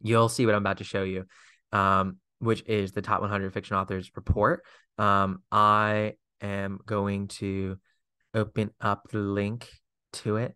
[0.01, 1.25] you'll see what I'm about to show you,
[1.73, 4.63] um, which is the top 100 fiction authors report.
[4.97, 7.77] Um, I am going to
[8.33, 9.69] open up the link
[10.13, 10.55] to it.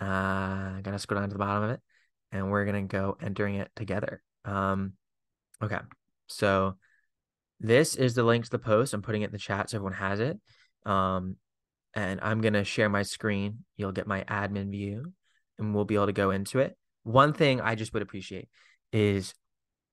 [0.00, 1.80] Uh, I gotta scroll down to the bottom of it,
[2.32, 4.22] and we're gonna go entering it together.
[4.44, 4.94] Um,
[5.62, 5.78] okay.
[6.26, 6.76] So
[7.60, 8.94] this is the link to the post.
[8.94, 10.38] I'm putting it in the chat so everyone has it.
[10.84, 11.36] Um,
[11.94, 13.64] and I'm gonna share my screen.
[13.76, 15.12] You'll get my admin view,
[15.58, 16.76] and we'll be able to go into it.
[17.02, 18.48] One thing I just would appreciate
[18.92, 19.34] is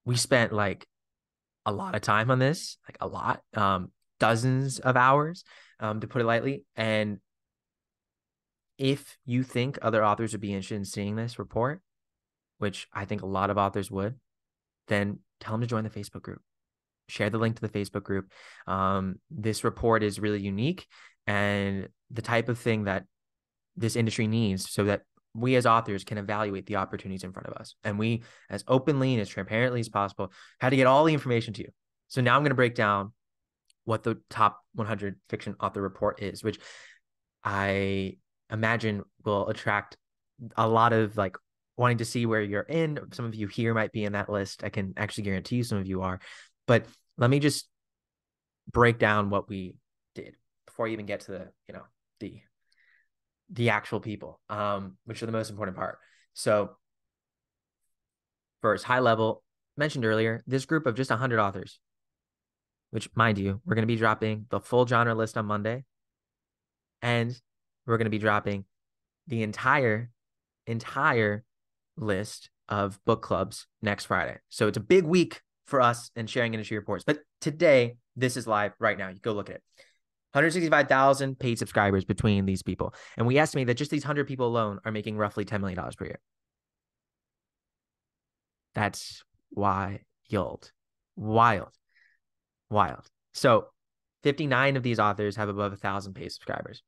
[0.05, 0.85] we spent like
[1.65, 5.43] a lot of time on this, like a lot, um, dozens of hours,
[5.79, 6.63] um, to put it lightly.
[6.75, 7.19] And
[8.77, 11.81] if you think other authors would be interested in seeing this report,
[12.57, 14.15] which I think a lot of authors would,
[14.87, 16.41] then tell them to join the Facebook group.
[17.09, 18.31] Share the link to the Facebook group.
[18.67, 20.87] Um, this report is really unique
[21.27, 23.05] and the type of thing that
[23.75, 25.01] this industry needs so that
[25.33, 27.75] we as authors can evaluate the opportunities in front of us.
[27.83, 31.53] And we, as openly and as transparently as possible, had to get all the information
[31.53, 31.69] to you.
[32.07, 33.13] So now I'm going to break down
[33.85, 36.59] what the top 100 fiction author report is, which
[37.43, 38.17] I
[38.51, 39.97] imagine will attract
[40.57, 41.37] a lot of like
[41.77, 42.99] wanting to see where you're in.
[43.13, 44.63] Some of you here might be in that list.
[44.63, 46.19] I can actually guarantee you some of you are.
[46.67, 46.85] But
[47.17, 47.67] let me just
[48.71, 49.75] break down what we
[50.13, 51.83] did before I even get to the, you know,
[52.19, 52.41] the
[53.51, 55.99] the actual people, um, which are the most important part.
[56.33, 56.71] So
[58.61, 59.43] first, high level,
[59.77, 61.79] mentioned earlier, this group of just 100 authors,
[62.91, 65.83] which mind you, we're going to be dropping the full genre list on Monday.
[67.01, 67.35] And
[67.85, 68.65] we're going to be dropping
[69.27, 70.11] the entire,
[70.67, 71.43] entire
[71.97, 74.37] list of book clubs next Friday.
[74.49, 77.03] So it's a big week for us and sharing industry reports.
[77.03, 79.09] But today, this is live right now.
[79.09, 79.63] You go look at it.
[80.33, 82.93] 165,000 paid subscribers between these people.
[83.17, 86.05] And we estimate that just these 100 people alone are making roughly $10 million per
[86.05, 86.19] year.
[88.73, 90.71] That's wild.
[91.15, 91.71] Wild.
[92.69, 93.05] Wild.
[93.33, 93.67] So
[94.23, 96.81] 59 of these authors have above a thousand paid subscribers.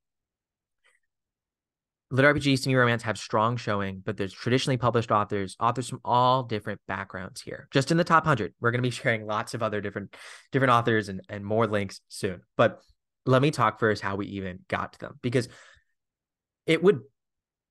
[2.11, 6.43] Lit RPG, Semi Romance have strong showing, but there's traditionally published authors, authors from all
[6.43, 7.67] different backgrounds here.
[7.71, 10.15] Just in the top 100, we're going to be sharing lots of other different
[10.51, 12.41] different authors and, and more links soon.
[12.55, 12.81] But
[13.25, 15.47] let me talk first how we even got to them because
[16.65, 17.01] it would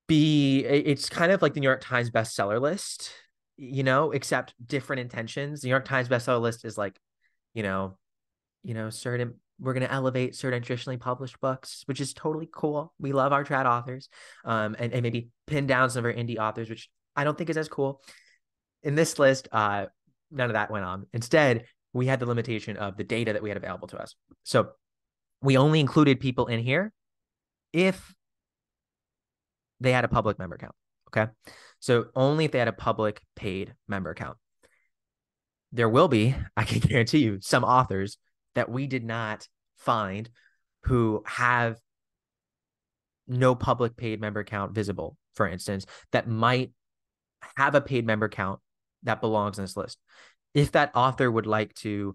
[0.08, 3.12] be it's kind of like the New York Times bestseller list,
[3.56, 5.60] you know, except different intentions.
[5.60, 6.98] The New York Times bestseller list is like,
[7.54, 7.96] you know,
[8.62, 12.92] you know, certain we're going to elevate certain traditionally published books, which is totally cool.
[12.98, 14.08] We love our trad authors,
[14.44, 17.48] um, and, and maybe pin down some of our indie authors, which I don't think
[17.48, 18.02] is as cool.
[18.82, 19.86] In this list, uh,
[20.32, 21.06] none of that went on.
[21.12, 24.16] Instead, we had the limitation of the data that we had available to us.
[24.42, 24.70] So
[25.42, 26.92] we only included people in here
[27.72, 28.14] if
[29.80, 30.74] they had a public member account.
[31.08, 31.30] Okay.
[31.80, 34.38] So only if they had a public paid member account.
[35.72, 38.18] There will be, I can guarantee you, some authors
[38.54, 40.30] that we did not find
[40.84, 41.78] who have
[43.26, 46.72] no public paid member account visible, for instance, that might
[47.56, 48.60] have a paid member account
[49.02, 49.98] that belongs in this list.
[50.54, 52.14] If that author would like to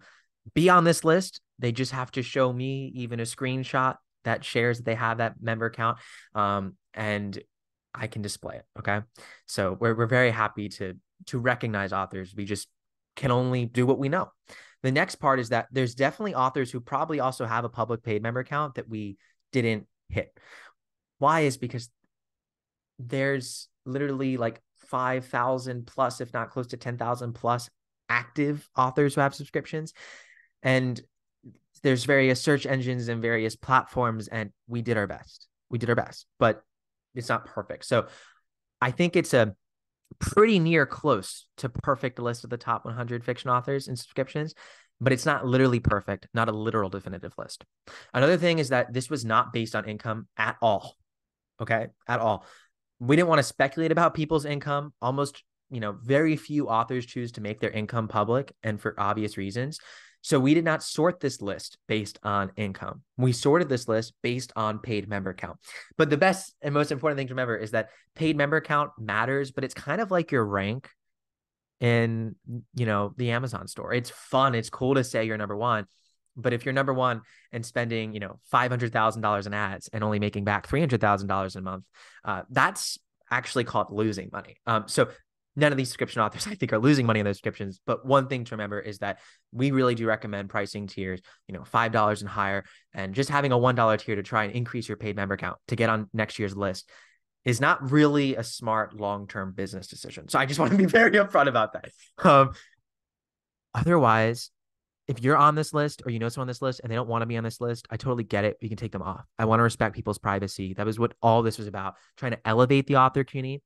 [0.53, 4.77] be on this list, they just have to show me even a screenshot that shares
[4.77, 5.97] that they have that member account.
[6.35, 7.37] Um, and
[7.93, 8.65] I can display it.
[8.79, 9.01] Okay.
[9.47, 10.95] So we're, we're very happy to
[11.27, 12.33] to recognize authors.
[12.35, 12.67] We just
[13.15, 14.31] can only do what we know.
[14.83, 18.21] The next part is that there's definitely authors who probably also have a public paid
[18.21, 19.17] member account that we
[19.51, 20.37] didn't hit.
[21.17, 21.89] Why is because
[22.99, 27.69] there's literally like 5,000 plus, if not close to 10,000 plus
[28.09, 29.93] active authors who have subscriptions.
[30.63, 30.99] And
[31.83, 35.47] there's various search engines and various platforms, and we did our best.
[35.69, 36.63] We did our best, but
[37.15, 37.85] it's not perfect.
[37.85, 38.07] So
[38.81, 39.55] I think it's a
[40.19, 44.53] pretty near close to perfect list of the top 100 fiction authors and subscriptions,
[44.99, 47.65] but it's not literally perfect, not a literal definitive list.
[48.13, 50.95] Another thing is that this was not based on income at all.
[51.61, 52.45] Okay, at all.
[52.99, 54.93] We didn't want to speculate about people's income.
[55.01, 59.37] Almost, you know, very few authors choose to make their income public and for obvious
[59.37, 59.79] reasons.
[60.21, 63.01] So we did not sort this list based on income.
[63.17, 65.57] We sorted this list based on paid member count.
[65.97, 69.51] But the best and most important thing to remember is that paid member count matters,
[69.51, 70.89] but it's kind of like your rank
[71.79, 72.35] in,
[72.75, 73.93] you know, the Amazon store.
[73.93, 75.85] It's fun, it's cool to say you're number 1,
[76.35, 80.43] but if you're number 1 and spending, you know, $500,000 in ads and only making
[80.43, 81.83] back $300,000 a month,
[82.25, 82.97] uh, that's
[83.29, 84.57] actually called losing money.
[84.65, 85.09] Um, so
[85.57, 87.81] none of these subscription authors I think are losing money on those subscriptions.
[87.85, 89.19] But one thing to remember is that
[89.51, 93.51] we really do recommend pricing tiers, you know, five dollars and higher, and just having
[93.51, 96.09] a one dollar tier to try and increase your paid member count to get on
[96.13, 96.89] next year's list
[97.43, 100.29] is not really a smart long term business decision.
[100.29, 101.89] So I just want to be very upfront about that.
[102.23, 102.51] Um,
[103.73, 104.51] otherwise,
[105.07, 107.09] if you're on this list or you know someone on this list and they don't
[107.09, 108.57] want to be on this list, I totally get it.
[108.61, 109.25] You can take them off.
[109.39, 110.75] I want to respect people's privacy.
[110.75, 113.63] That was what all this was about, trying to elevate the author community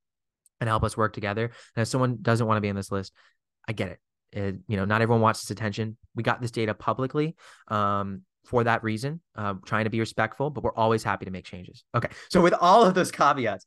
[0.62, 1.51] and help us work together.
[1.76, 3.12] And if someone doesn't want to be on this list,
[3.68, 3.99] I get it.
[4.32, 5.97] it you know, not everyone wants this attention.
[6.16, 7.36] We got this data publicly
[7.68, 11.45] um, for that reason, uh, trying to be respectful, but we're always happy to make
[11.45, 11.84] changes.
[11.93, 12.09] Okay.
[12.30, 13.66] So with all of those caveats,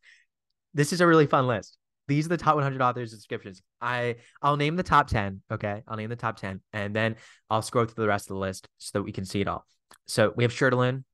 [0.73, 1.77] this is a really fun list.
[2.07, 3.63] These are the top 100 authors subscriptions.
[3.81, 5.41] I I'll name the top 10.
[5.51, 7.17] Okay, I'll name the top 10, and then
[7.49, 9.65] I'll scroll through the rest of the list so that we can see it all.
[10.07, 11.05] So we have Shirtaloon,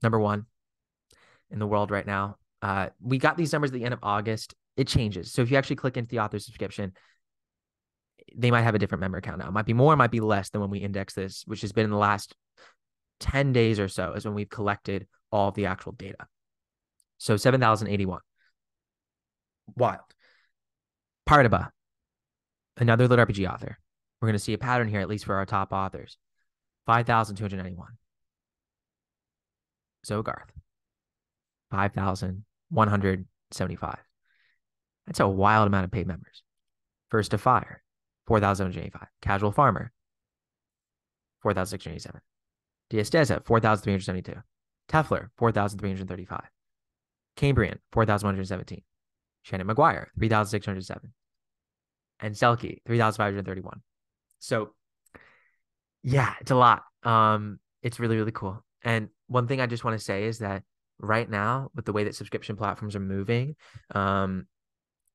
[0.00, 0.46] number one
[1.50, 2.36] in the world right now.
[2.64, 4.54] Uh, we got these numbers at the end of August.
[4.78, 5.30] It changes.
[5.30, 6.94] So if you actually click into the author subscription,
[8.34, 9.48] they might have a different member count now.
[9.48, 11.72] It might be more, it might be less than when we index this, which has
[11.72, 12.34] been in the last
[13.20, 16.26] 10 days or so, is when we've collected all of the actual data.
[17.18, 18.20] So 7,081.
[19.76, 20.00] Wild.
[21.28, 21.68] Pirateaba,
[22.78, 23.78] another lit RPG author.
[24.22, 26.16] We're going to see a pattern here, at least for our top authors.
[26.86, 27.88] 5,291.
[30.06, 30.48] Zogarth,
[32.74, 33.98] 5,175.
[35.06, 36.42] That's a wild amount of paid members.
[37.10, 37.82] First to Fire,
[38.26, 39.08] 4,785.
[39.22, 39.92] Casual Farmer,
[41.42, 42.20] 4,687.
[42.90, 44.42] Diasteza, 4,372.
[44.88, 46.42] Tefler, 4,335.
[47.36, 48.82] Cambrian, 4,117.
[49.42, 51.12] Shannon McGuire, 3,607.
[52.20, 53.82] And Selkie, 3,531.
[54.38, 54.70] So,
[56.02, 56.82] yeah, it's a lot.
[57.02, 58.64] Um, it's really, really cool.
[58.82, 60.62] And one thing I just want to say is that
[60.98, 63.56] right now, with the way that subscription platforms are moving,
[63.94, 64.46] um,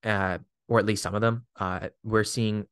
[0.04, 2.66] uh, or at least some of them, uh, we're seeing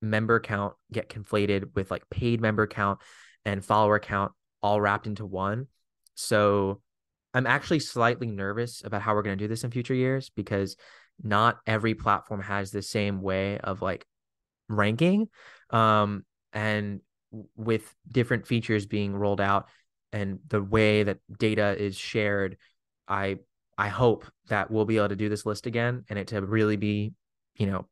[0.00, 2.98] member count get conflated with like paid member count
[3.44, 4.32] and follower count
[4.62, 5.66] all wrapped into one.
[6.14, 6.80] So
[7.34, 10.76] I'm actually slightly nervous about how we're going to do this in future years because
[11.22, 14.04] not every platform has the same way of like
[14.68, 15.28] ranking.
[15.70, 17.00] Um, and
[17.56, 19.68] with different features being rolled out
[20.12, 22.56] and the way that data is shared,
[23.08, 23.38] I
[23.78, 26.76] I hope that we'll be able to do this list again and it to really
[26.76, 27.14] be,
[27.56, 27.86] you know,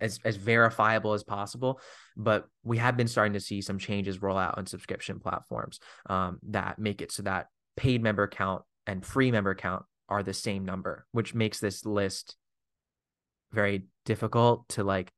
[0.00, 1.80] as as verifiable as possible.
[2.16, 6.38] But we have been starting to see some changes roll out on subscription platforms um,
[6.50, 10.64] that make it so that paid member count and free member count are the same
[10.64, 12.36] number, which makes this list
[13.52, 15.10] very difficult to like,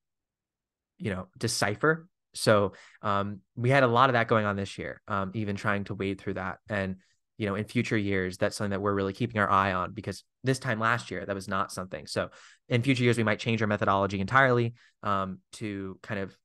[0.99, 2.09] you know, decipher.
[2.37, 2.73] So
[3.03, 5.95] um, we had a lot of that going on this year, um, even trying to
[5.95, 6.59] wade through that.
[6.69, 6.97] And
[7.39, 10.25] you know, in future years, that's something that we're really keeping our eye on because
[10.43, 12.07] this time last year, that was not something.
[12.07, 12.31] So
[12.69, 16.37] in future years, we might change our methodology entirely um, to kind of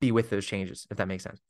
[0.00, 1.40] be with those changes, if that makes sense.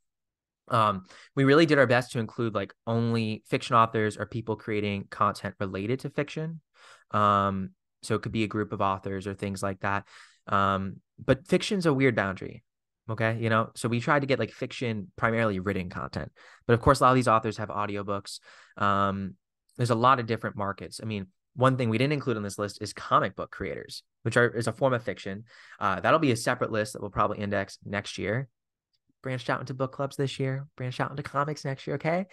[0.68, 1.04] Um,
[1.36, 5.54] we really did our best to include like only fiction authors or people creating content
[5.60, 6.60] related to fiction.
[7.12, 7.70] Um,
[8.02, 10.06] so it could be a group of authors or things like that.
[10.48, 12.62] Um, but fiction's a weird boundary.
[13.08, 13.38] Okay.
[13.40, 16.32] You know, so we tried to get like fiction, primarily written content.
[16.66, 18.40] But of course, a lot of these authors have audiobooks.
[18.76, 19.34] Um,
[19.76, 21.00] there's a lot of different markets.
[21.02, 24.36] I mean, one thing we didn't include on this list is comic book creators, which
[24.36, 25.44] are is a form of fiction.
[25.80, 28.48] Uh, that'll be a separate list that we'll probably index next year.
[29.22, 31.96] Branched out into book clubs this year, branched out into comics next year.
[31.96, 32.26] Okay.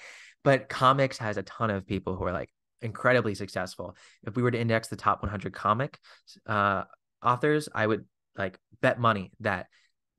[0.43, 2.49] But comics has a ton of people who are like
[2.81, 3.95] incredibly successful.
[4.27, 5.97] If we were to index the top 100 comic
[6.45, 6.83] uh,
[7.23, 8.05] authors, I would
[8.37, 9.67] like bet money that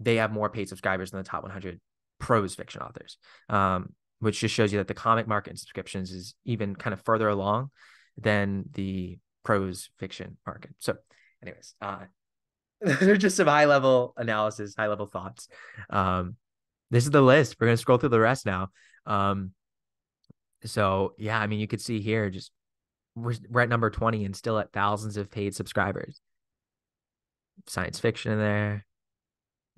[0.01, 1.80] they have more paid subscribers than the top 100
[2.18, 3.18] prose fiction authors,
[3.49, 7.03] um, which just shows you that the comic market and subscriptions is even kind of
[7.03, 7.70] further along
[8.16, 10.72] than the prose fiction market.
[10.78, 10.97] So,
[11.42, 12.05] anyways, uh,
[12.80, 15.49] they're just some high level analysis, high level thoughts.
[15.90, 16.36] Um,
[16.90, 17.57] this is the list.
[17.59, 18.68] We're gonna scroll through the rest now.
[19.07, 19.53] Um,
[20.64, 22.51] so yeah, I mean, you could see here just
[23.14, 26.20] we're, we're at number 20 and still at thousands of paid subscribers.
[27.66, 28.84] Science fiction in there,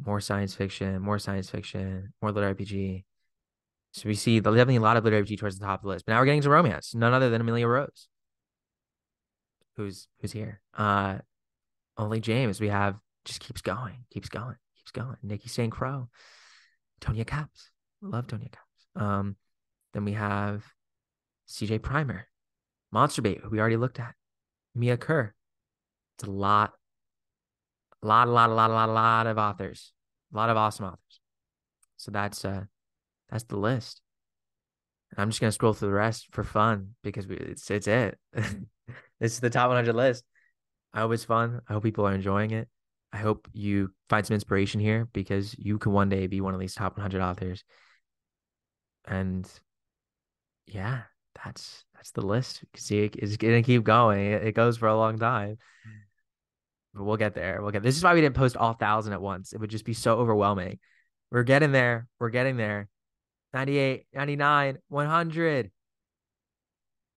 [0.05, 3.05] more science fiction, more science fiction, more lit RPG.
[3.93, 6.07] So we see definitely a lot of lit RPG towards the top of the list.
[6.07, 8.09] But now we're getting to romance, none other than Amelia Rose,
[9.77, 10.61] who's who's here.
[10.77, 11.19] Uh,
[11.97, 12.61] only James.
[12.61, 15.17] We have just keeps going, keeps going, keeps going.
[15.23, 15.73] Nikki St.
[15.73, 16.09] Crow,
[17.01, 17.71] Tonya Kappes,
[18.03, 19.01] love Tonya Kappes.
[19.03, 19.37] Um,
[19.95, 20.65] then we have
[21.49, 22.27] CJ Primer,
[22.93, 24.15] Monster Bait, who we already looked at,
[24.75, 25.35] Mia Kerr.
[26.17, 26.73] It's a lot
[28.07, 29.93] a lot, a lot, a lot, a lot, a lot of authors,
[30.33, 31.21] a lot of awesome authors.
[31.97, 32.65] So that's uh,
[33.31, 34.01] that's the list.
[35.11, 38.19] And I'm just gonna scroll through the rest for fun because we, it's it's it.
[38.33, 40.25] this is the top 100 list.
[40.95, 41.61] I hope it's fun.
[41.69, 42.69] I hope people are enjoying it.
[43.13, 46.61] I hope you find some inspiration here because you can one day be one of
[46.61, 47.65] these top 100 authors.
[49.07, 49.49] And
[50.67, 51.03] yeah,
[51.45, 52.63] that's that's the list.
[52.63, 54.27] You can see it, it's gonna keep going.
[54.27, 55.59] It, it goes for a long time
[57.05, 57.61] we'll get there.
[57.61, 57.83] We'll get.
[57.83, 59.53] This is why we didn't post all thousand at once.
[59.53, 60.79] It would just be so overwhelming.
[61.31, 62.09] We're getting there.
[62.19, 62.89] We're getting there.
[63.53, 65.71] 98, 99, 100.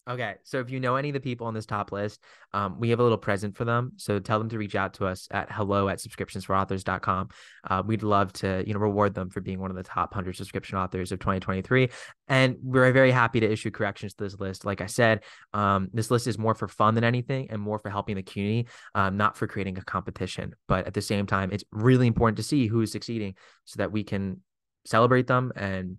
[0.10, 2.90] Okay, so if you know any of the people on this top list, um, we
[2.90, 3.92] have a little present for them.
[3.98, 7.30] So tell them to reach out to us at hello at subscriptionsforauthors.com.
[7.70, 10.36] Uh, we'd love to, you know, reward them for being one of the top 100
[10.36, 11.90] subscription authors of 2023.
[12.28, 14.66] And we're very happy to issue corrections to this list.
[14.66, 17.92] Like I said, um, this list is more for fun than anything and more for
[17.92, 20.56] helping the community, um, not for creating a competition.
[20.68, 23.36] But at the same time, it's really important to see who's succeeding
[23.66, 24.42] so that we can
[24.88, 25.98] celebrate them and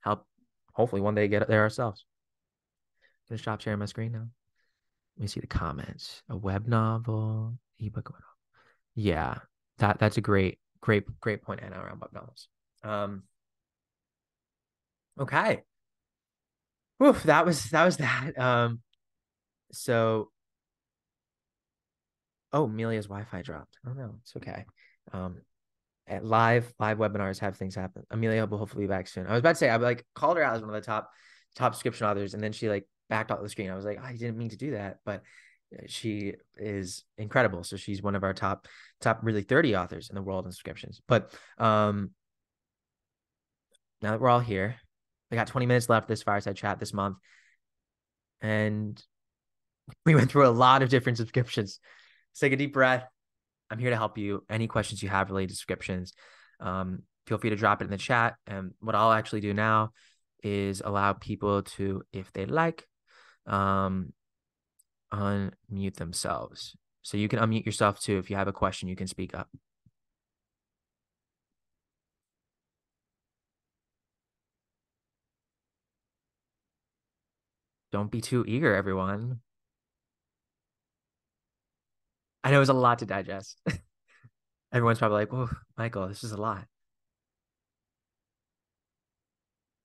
[0.00, 0.26] help
[0.72, 2.06] hopefully one day get there ourselves.
[3.38, 4.28] Stop sharing my screen now.
[5.16, 6.22] Let me see the comments.
[6.28, 8.14] A web novel, ebook.
[8.94, 9.38] Yeah,
[9.78, 12.48] that that's a great, great, great point, Anna, around web novels.
[12.82, 13.24] Um.
[15.18, 15.62] Okay.
[17.02, 18.38] Oof, that was that was that.
[18.38, 18.80] Um.
[19.72, 20.30] So.
[22.52, 23.78] Oh, Amelia's Wi-Fi dropped.
[23.86, 24.64] Oh no, it's okay.
[25.12, 25.42] Um.
[26.06, 28.04] at live live webinars have things happen.
[28.10, 29.26] Amelia will hopefully be back soon.
[29.26, 31.10] I was about to say I like called her out as one of the top
[31.56, 33.70] top subscription authors, and then she like backed off the screen.
[33.70, 35.22] I was like, oh, I didn't mean to do that, but
[35.86, 37.64] she is incredible.
[37.64, 38.68] So she's one of our top
[39.00, 41.00] top really 30 authors in the world in subscriptions.
[41.06, 42.10] But um
[44.02, 44.76] now that we're all here,
[45.32, 47.16] I got 20 minutes left this fireside chat this month.
[48.40, 49.02] And
[50.06, 51.80] we went through a lot of different subscriptions.
[52.38, 53.06] take a deep breath.
[53.70, 54.44] I'm here to help you.
[54.50, 56.12] Any questions you have related to subscriptions,
[56.60, 58.34] um, feel free to drop it in the chat.
[58.46, 59.90] And what I'll actually do now
[60.42, 62.86] is allow people to, if they like,
[63.46, 64.12] um,
[65.12, 66.76] unmute themselves.
[67.02, 68.18] So you can unmute yourself too.
[68.18, 69.48] If you have a question, you can speak up.
[77.92, 79.40] Don't be too eager, everyone.
[82.42, 83.58] I know it's a lot to digest.
[84.72, 86.66] Everyone's probably like, "Oh, Michael, this is a lot."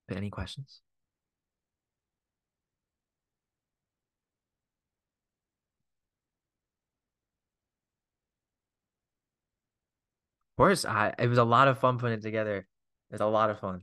[0.08, 0.82] But any questions?
[10.60, 12.58] Course, I it was a lot of fun putting it together.
[12.58, 13.82] It was a lot of fun.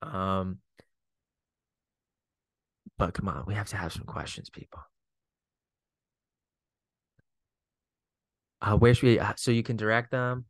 [0.00, 0.58] Um,
[2.96, 4.80] but come on, we have to have some questions, people.
[8.78, 9.18] Where should we?
[9.18, 10.46] Uh, so you can direct them.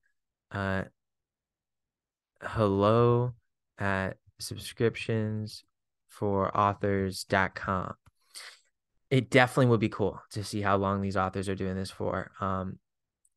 [0.52, 0.84] Uh,
[2.40, 3.34] hello
[3.76, 5.64] at subscriptions
[6.08, 7.94] for authors.com.
[9.10, 12.30] It definitely would be cool to see how long these authors are doing this for.
[12.40, 12.78] Um,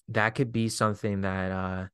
[0.09, 1.87] that could be something that uh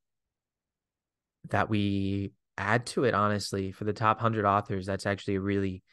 [1.50, 5.84] that we add to it honestly for the top 100 authors that's actually a really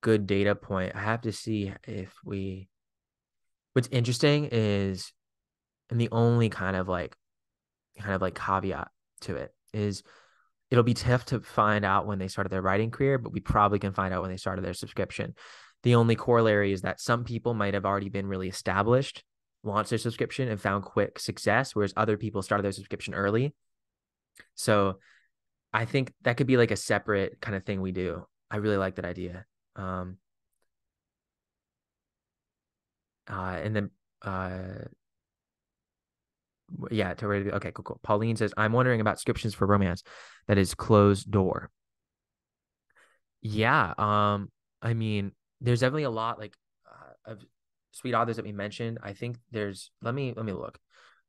[0.00, 0.94] good data point.
[0.94, 2.68] I have to see if we
[3.72, 5.12] what's interesting is
[5.90, 7.16] and the only kind of like
[7.98, 8.88] kind of like caveat
[9.22, 10.02] to it is
[10.70, 13.78] it'll be tough to find out when they started their writing career but we probably
[13.78, 15.34] can find out when they started their subscription.
[15.84, 19.24] The only corollary is that some people might have already been really established
[19.64, 23.52] launched their subscription and found quick success whereas other people started their subscription early
[24.54, 24.98] so
[25.72, 28.26] I think that could be like a separate kind of thing we do.
[28.50, 29.44] I really like that idea.
[29.76, 30.16] Um,
[33.30, 33.90] uh, and then,
[34.22, 34.86] uh,
[36.90, 37.52] yeah, to ready.
[37.52, 38.00] Okay, cool, cool.
[38.02, 40.02] Pauline says, I'm wondering about subscriptions for romance
[40.48, 41.70] that is closed door.
[43.42, 43.94] Yeah.
[43.98, 44.50] Um,
[44.82, 46.54] I mean, there's definitely a lot like
[46.86, 47.44] uh, of
[47.92, 48.98] sweet authors that we mentioned.
[49.02, 50.78] I think there's, let me, let me look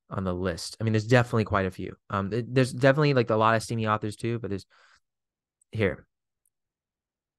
[0.10, 0.78] on the list.
[0.80, 1.96] I mean, there's definitely quite a few.
[2.10, 4.66] Um, there's definitely like a lot of steamy authors too, but there's
[5.72, 6.06] here.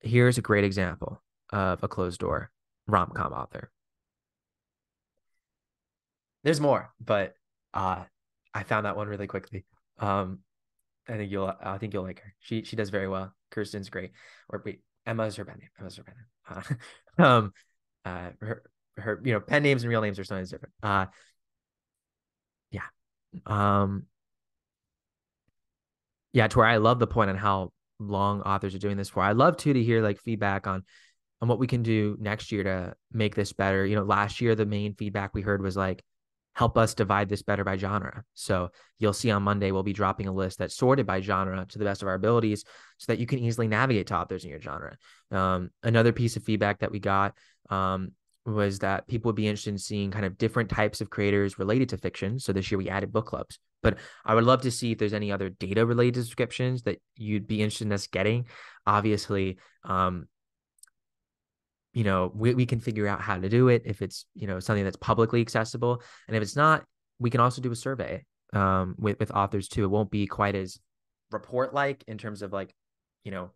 [0.01, 2.51] Here's a great example of a closed door
[2.87, 3.71] rom com author.
[6.43, 7.35] There's more, but
[7.75, 8.05] uh,
[8.55, 9.67] I found that one really quickly.
[9.99, 10.41] Um,
[11.09, 12.35] I think you'll, I think you'll like her.
[12.39, 13.35] She she does very well.
[13.51, 14.13] Kirsten's great.
[14.49, 15.69] Or wait, Emma's her pen name.
[15.79, 16.65] Emma's her pen name.
[17.19, 17.53] Uh, um,
[18.05, 18.63] uh, her
[18.97, 20.75] her you know pen names and real names are sometimes different.
[20.83, 21.07] Uh,
[22.71, 22.83] yeah.
[23.47, 24.07] Um
[26.33, 29.23] yeah, to where I love the point on how long authors are doing this for.
[29.23, 30.85] I love too to hear like feedback on
[31.43, 33.87] on what we can do next year to make this better.
[33.87, 36.03] You know, last year the main feedback we heard was like
[36.55, 38.25] help us divide this better by genre.
[38.35, 41.79] So you'll see on Monday we'll be dropping a list that's sorted by genre to
[41.79, 42.65] the best of our abilities
[42.99, 44.97] so that you can easily navigate to authors in your genre.
[45.31, 47.35] Um, another piece of feedback that we got
[47.71, 48.13] um,
[48.47, 51.91] was that people would be interested in seeing kind of different types of creators related
[51.91, 52.39] to fiction.
[52.39, 53.59] So this year we added book clubs.
[53.83, 57.47] But I would love to see if there's any other data related descriptions that you'd
[57.47, 58.47] be interested in us getting.
[58.87, 60.27] Obviously, um,
[61.93, 64.61] you know, we, we can figure out how to do it if it's, you know,
[64.61, 66.03] something that's publicly accessible.
[66.29, 66.85] And if it's not,
[67.19, 69.85] we can also do a survey um, with, with authors too.
[69.85, 70.79] It won't be quite as
[71.31, 72.75] report like in terms of like,
[73.25, 73.51] you know,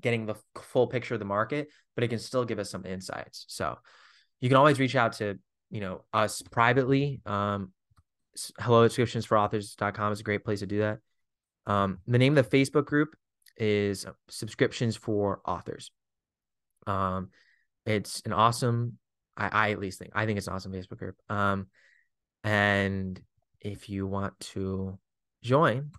[0.00, 3.44] getting the full picture of the market, but it can still give us some insights.
[3.48, 3.78] So
[4.40, 5.38] you can always reach out to
[5.70, 7.20] you know us privately.
[7.26, 7.72] Um
[8.60, 10.98] hello subscriptions for authors.com is a great place to do that.
[11.66, 13.10] Um the name of the facebook group
[13.56, 15.90] is subscriptions for authors.
[16.86, 17.30] Um
[17.86, 18.98] it's an awesome
[19.36, 21.16] i i at least think i think it's an awesome facebook group.
[21.28, 21.66] Um
[22.44, 23.20] and
[23.60, 24.98] if you want to
[25.42, 25.90] join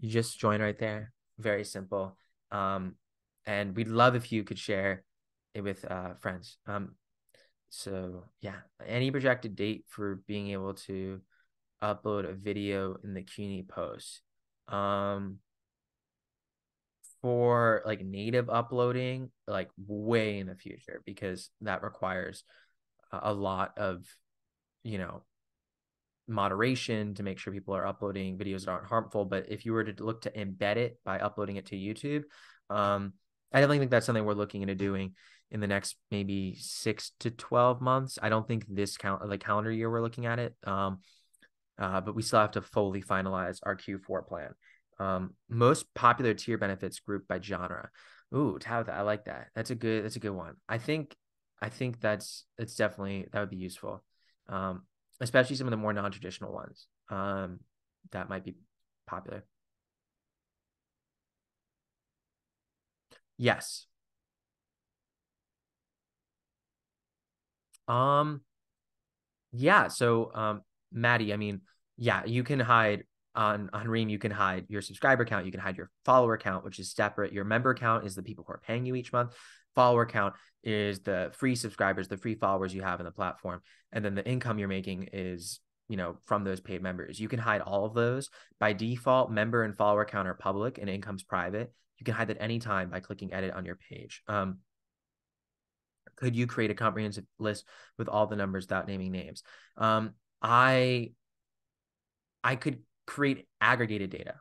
[0.00, 1.12] you just join right there.
[1.38, 2.16] Very simple.
[2.50, 2.96] Um
[3.44, 5.04] and we'd love if you could share
[5.54, 6.56] it with uh friends.
[6.66, 6.94] Um
[7.74, 11.22] so yeah, any projected date for being able to
[11.82, 14.20] upload a video in the CUNY post.
[14.68, 15.38] Um,
[17.22, 22.44] for like native uploading, like way in the future, because that requires
[23.10, 24.04] a lot of,
[24.82, 25.22] you know,
[26.28, 29.24] moderation to make sure people are uploading videos that aren't harmful.
[29.24, 32.24] But if you were to look to embed it by uploading it to YouTube,
[32.68, 33.14] um,
[33.50, 35.14] I definitely think that's something we're looking into doing
[35.52, 38.18] in the next maybe six to 12 months.
[38.20, 40.56] I don't think this count like calendar year we're looking at it.
[40.64, 41.00] Um,
[41.78, 44.54] uh, but we still have to fully finalize our Q4 plan.
[44.98, 47.90] Um, most popular tier benefits grouped by genre.
[48.34, 49.48] Ooh, Tabitha, I like that.
[49.54, 50.04] That's a good.
[50.04, 50.54] That's a good one.
[50.68, 51.14] I think.
[51.60, 52.44] I think that's.
[52.58, 54.02] It's definitely that would be useful,
[54.48, 54.82] um,
[55.20, 56.86] especially some of the more non-traditional ones.
[57.10, 57.60] Um,
[58.12, 58.54] that might be
[59.06, 59.44] popular.
[63.36, 63.86] Yes.
[67.88, 68.42] Um.
[69.52, 69.88] Yeah.
[69.88, 71.60] So, um, Maddie, I mean,
[71.96, 73.04] yeah, you can hide
[73.34, 76.64] on on Ream, you can hide your subscriber count, you can hide your follower count,
[76.64, 77.32] which is separate.
[77.32, 79.34] Your member count is the people who are paying you each month.
[79.74, 84.04] Follower count is the free subscribers, the free followers you have in the platform, and
[84.04, 87.18] then the income you're making is you know from those paid members.
[87.18, 88.28] You can hide all of those
[88.60, 89.30] by default.
[89.30, 91.72] Member and follower count are public, and income's private.
[91.98, 94.22] You can hide that anytime by clicking edit on your page.
[94.28, 94.58] Um,
[96.22, 97.64] could you create a comprehensive list
[97.98, 99.42] with all the numbers without naming names?
[99.76, 101.10] Um, I
[102.44, 104.34] I could create aggregated data,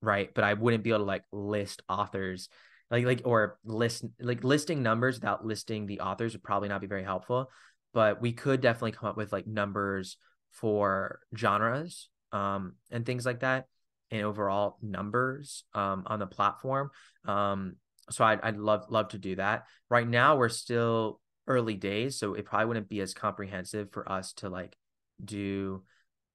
[0.00, 0.32] right?
[0.34, 2.48] But I wouldn't be able to like list authors,
[2.90, 6.86] like like or list like listing numbers without listing the authors would probably not be
[6.86, 7.50] very helpful.
[7.92, 10.16] But we could definitely come up with like numbers
[10.52, 13.66] for genres um, and things like that,
[14.10, 16.90] and overall numbers um, on the platform.
[17.26, 17.76] Um,
[18.08, 19.64] so I'd, I'd love love to do that.
[19.90, 24.32] Right now, we're still early days, so it probably wouldn't be as comprehensive for us
[24.34, 24.76] to like
[25.24, 25.82] do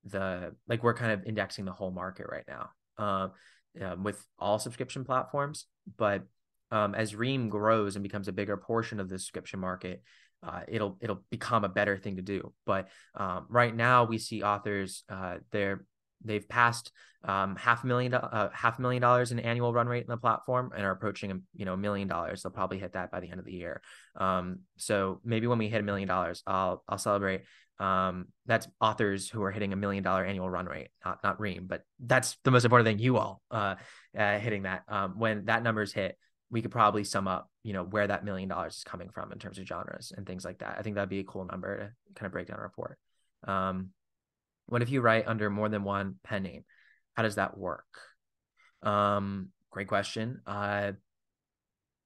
[0.05, 3.31] the like we're kind of indexing the whole market right now um,
[3.81, 5.65] um, with all subscription platforms.
[5.97, 6.23] But
[6.71, 10.01] um, as Ream grows and becomes a bigger portion of the subscription market,
[10.43, 12.53] uh, it'll it'll become a better thing to do.
[12.65, 15.85] But um, right now, we see authors uh, they're
[16.23, 16.91] they've passed
[17.23, 20.71] um, half a million uh, half million dollars in annual run rate in the platform
[20.75, 22.41] and are approaching a you know a million dollars.
[22.41, 23.81] They'll probably hit that by the end of the year.
[24.15, 27.41] Um, so maybe when we hit a million dollars, I'll I'll celebrate
[27.81, 31.65] um, that's authors who are hitting a million dollar annual run rate, not not Ream,
[31.67, 32.99] but that's the most important thing.
[32.99, 33.75] You all uh,
[34.17, 34.83] uh, hitting that.
[34.87, 36.15] Um, when that number's hit,
[36.51, 39.39] we could probably sum up, you know, where that million dollars is coming from in
[39.39, 40.75] terms of genres and things like that.
[40.77, 42.99] I think that'd be a cool number to kind of break down a report.
[43.47, 43.89] Um,
[44.71, 46.63] what if you write under more than one pen name?
[47.15, 47.85] How does that work?
[48.81, 50.39] Um, great question.
[50.47, 50.93] Uh,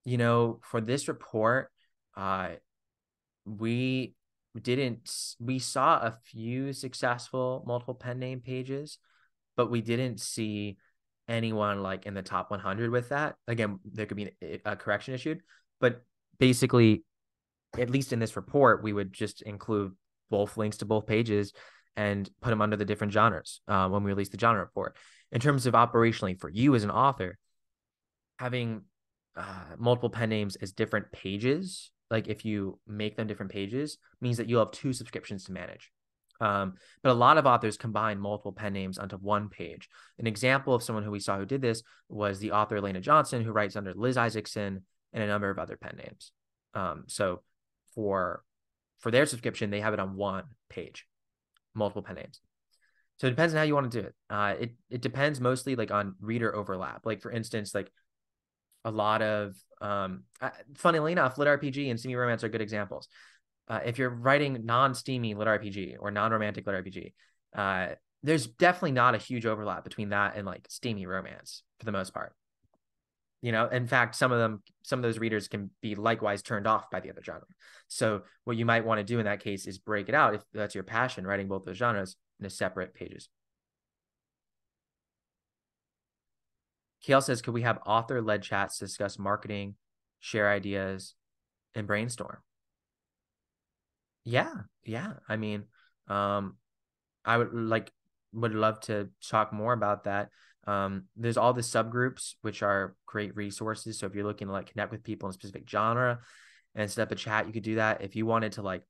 [0.04, 1.70] you know, for this report,
[2.18, 2.54] uh,
[3.46, 4.16] we
[4.60, 9.00] didn't we saw a few successful multiple pen name pages
[9.58, 10.78] but we didn't see
[11.28, 14.32] anyone like in the top 100 with that again there could be
[14.64, 15.42] a correction issued
[15.82, 16.04] but
[16.40, 17.04] basically
[17.78, 19.92] at least in this report we would just include
[20.30, 21.52] both links to both pages
[21.98, 24.98] and put them under the different genres uh, when we release the genre report.
[25.32, 27.38] In terms of operationally for you as an author
[28.38, 28.82] having
[29.36, 34.38] uh, multiple pen names as different pages like if you make them different pages means
[34.38, 35.92] that you'll have two subscriptions to manage.
[36.42, 39.88] Um, but a lot of authors combine multiple pen names onto one page.
[40.20, 43.44] An example of someone who we saw who did this was the author elana johnson
[43.44, 46.32] who writes under liz isaacson and a number of other pen names.
[46.74, 47.42] Um, so
[47.94, 48.44] for
[49.00, 51.08] for their subscription they have it on one page
[51.76, 52.42] multiple pen names
[53.18, 55.76] so it depends on how you want to do it uh, it, it depends mostly
[55.76, 57.92] like on reader overlap like for instance like
[58.86, 63.08] a lot of um, uh, funnily enough, lit RPG and steamy romance are good examples.
[63.68, 67.14] Uh, if you're writing non-steamy lit RPG or non-romantic lit RPG,
[67.56, 71.92] uh, there's definitely not a huge overlap between that and like steamy romance for the
[71.92, 72.34] most part.
[73.46, 76.66] You know, in fact, some of them, some of those readers can be likewise turned
[76.66, 77.46] off by the other genre.
[77.88, 80.42] So what you might want to do in that case is break it out if
[80.52, 83.30] that's your passion, writing both those genres in a separate pages.
[87.04, 89.76] Kale says, could we have author led chats to discuss marketing,
[90.20, 91.14] share ideas,
[91.76, 92.40] and brainstorm?
[94.24, 95.14] Yeah, yeah.
[95.30, 95.66] I mean,
[96.08, 96.56] um,
[97.24, 97.92] I would like
[98.34, 100.30] would love to talk more about that.
[100.68, 104.00] Um, there's all the subgroups which are great resources.
[104.00, 106.20] So if you're looking to like connect with people in a specific genre
[106.74, 108.02] and set up a chat, you could do that.
[108.02, 108.84] If you wanted to like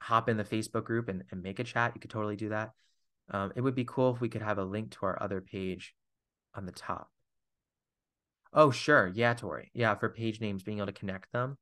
[0.00, 2.72] hop in the Facebook group and, and make a chat, you could totally do that.
[3.30, 5.94] Um, it would be cool if we could have a link to our other page
[6.54, 7.08] on the top.
[8.52, 9.10] Oh, sure.
[9.14, 9.70] Yeah, Tori.
[9.72, 11.56] Yeah, for page names, being able to connect them,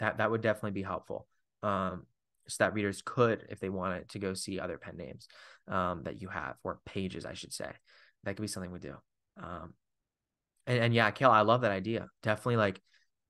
[0.00, 1.28] that that would definitely be helpful.
[1.62, 2.06] Um,
[2.48, 5.28] so that readers could, if they wanted, to go see other pen names
[5.68, 7.70] um, that you have or pages, I should say.
[8.24, 8.96] That could be something we do.
[9.40, 9.74] Um,
[10.66, 12.08] and, and yeah, Kale, I love that idea.
[12.22, 12.80] Definitely like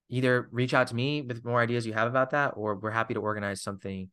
[0.08, 3.14] either reach out to me with more ideas you have about that, or we're happy
[3.14, 4.10] to organize something,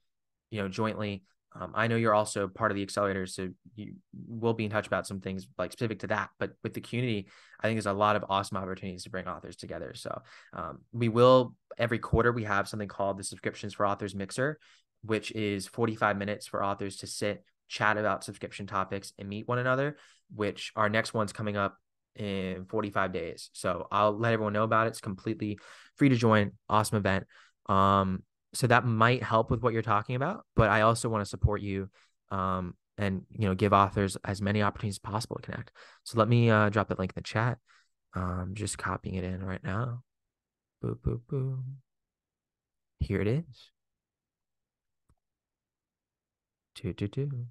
[0.52, 1.24] you know, jointly
[1.56, 4.88] Um, I know you're also part of the accelerator, so you will be in touch
[4.88, 6.30] about some things like specific to that.
[6.38, 7.28] But with the community,
[7.60, 9.94] I think there's a lot of awesome opportunities to bring authors together.
[9.96, 10.22] So
[10.54, 14.60] um, we will every quarter we have something called the subscriptions for authors mixer,
[15.04, 19.60] which is 45 minutes for authors to sit, chat about subscription topics, and meet one
[19.60, 19.96] another.
[20.36, 21.78] Which our next one's coming up
[22.16, 23.50] in 45 days.
[23.54, 24.92] So I'll let everyone know about it.
[24.92, 25.58] It's completely
[25.96, 26.52] free to join.
[26.68, 27.26] Awesome event.
[27.68, 28.24] Um,
[28.54, 31.62] so that might help with what you're talking about, but I also want to support
[31.62, 31.90] you
[32.32, 35.72] um, and you know give authors as many opportunities as possible to connect.
[36.04, 37.58] So let me uh, drop that link in the chat.
[38.16, 40.04] Um, just copying it in right now.
[40.84, 41.64] Boop boop boop.
[43.00, 43.72] Here it is.
[46.76, 47.46] Do do do.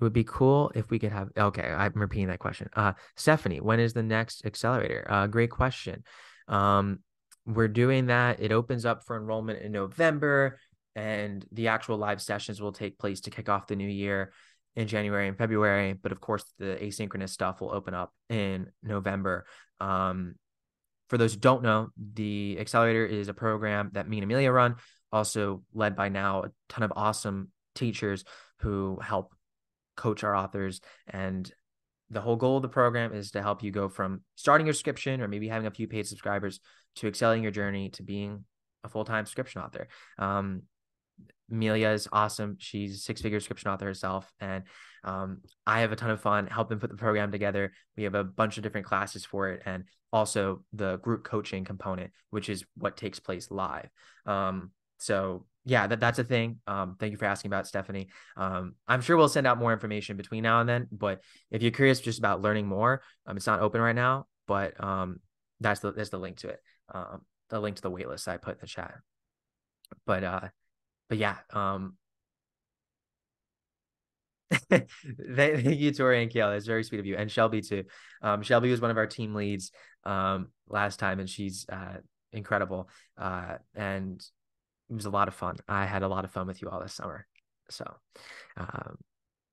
[0.00, 1.28] It would be cool if we could have.
[1.36, 2.70] Okay, I'm repeating that question.
[2.74, 5.06] Uh, Stephanie, when is the next accelerator?
[5.06, 6.04] Uh, great question.
[6.48, 7.00] Um,
[7.44, 8.40] we're doing that.
[8.40, 10.58] It opens up for enrollment in November,
[10.96, 14.32] and the actual live sessions will take place to kick off the new year
[14.74, 15.92] in January and February.
[15.92, 19.44] But of course, the asynchronous stuff will open up in November.
[19.80, 20.36] Um,
[21.10, 24.76] for those who don't know, the Accelerator is a program that me and Amelia run,
[25.12, 28.24] also led by now a ton of awesome teachers
[28.60, 29.34] who help
[30.00, 31.52] coach our authors and
[32.10, 35.20] the whole goal of the program is to help you go from starting your subscription
[35.20, 36.58] or maybe having a few paid subscribers
[36.96, 38.44] to excelling your journey to being
[38.82, 39.86] a full-time subscription author.
[40.18, 40.62] Um,
[41.50, 42.56] Amelia is awesome.
[42.58, 44.30] She's a six figure subscription author herself.
[44.40, 44.64] And
[45.04, 47.72] um, I have a ton of fun helping put the program together.
[47.96, 52.10] We have a bunch of different classes for it and also the group coaching component,
[52.30, 53.88] which is what takes place live.
[54.26, 56.58] Um, so yeah, that, that's a thing.
[56.66, 58.08] Um, thank you for asking about Stephanie.
[58.36, 61.20] Um, I'm sure we'll send out more information between now and then, but
[61.50, 65.20] if you're curious just about learning more, um, it's not open right now, but um,
[65.60, 66.60] that's the, that's the link to it.
[66.92, 68.94] Um, the link to the waitlist I put in the chat.
[70.06, 70.48] But, uh,
[71.08, 71.96] but yeah, um,
[74.70, 76.50] thank you, Tori and Kale.
[76.50, 77.84] That's very sweet of you, and Shelby too.
[78.22, 79.70] Um, Shelby was one of our team leads
[80.04, 81.98] um, last time, and she's uh,
[82.32, 82.88] incredible.
[83.16, 84.24] Uh, and
[84.90, 85.56] it was a lot of fun.
[85.68, 87.26] I had a lot of fun with you all this summer.
[87.70, 87.84] So
[88.56, 88.98] um,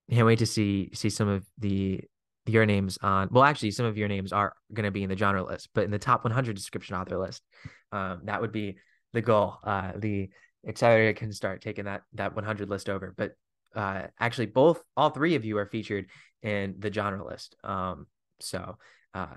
[0.10, 2.02] can't wait to see see some of the
[2.46, 5.18] your names on well actually some of your names are going to be in the
[5.18, 7.44] genre list but in the top 100 description author list
[7.92, 8.78] um, that would be
[9.14, 10.30] the goal uh, the
[10.68, 13.34] accelerator can start taking that that 100 list over but
[13.76, 16.08] uh, actually both all three of you are featured
[16.42, 18.08] in the genre list um,
[18.40, 18.78] so
[19.14, 19.36] uh,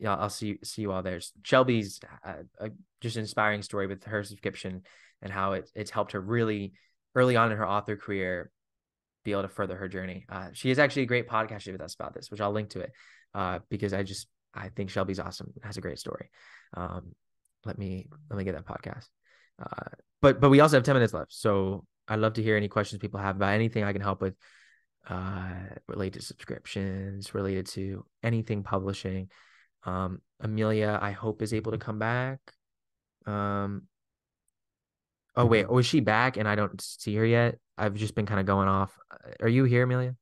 [0.00, 2.70] yeah i'll see see you all there shelby's uh, a,
[3.00, 4.82] just inspiring story with her subscription
[5.22, 6.72] and how it, it's helped her really
[7.14, 8.50] early on in her author career
[9.24, 10.24] be able to further her journey.
[10.28, 12.80] Uh, she has actually a great podcast with us about this, which I'll link to
[12.80, 12.92] it
[13.34, 15.52] uh, because I just I think Shelby's awesome.
[15.62, 16.30] Has a great story.
[16.74, 17.12] Um,
[17.64, 19.06] let me let me get that podcast.
[19.60, 19.90] Uh,
[20.22, 23.00] but but we also have ten minutes left, so I'd love to hear any questions
[23.00, 24.34] people have about anything I can help with
[25.08, 25.50] uh,
[25.86, 29.30] related to subscriptions, related to anything publishing.
[29.84, 32.40] Um, Amelia, I hope is able to come back.
[33.26, 33.82] Um,
[35.38, 37.60] Oh wait, was she back and I don't see her yet?
[37.78, 38.98] I've just been kind of going off.
[39.40, 40.16] Are you here, Amelia?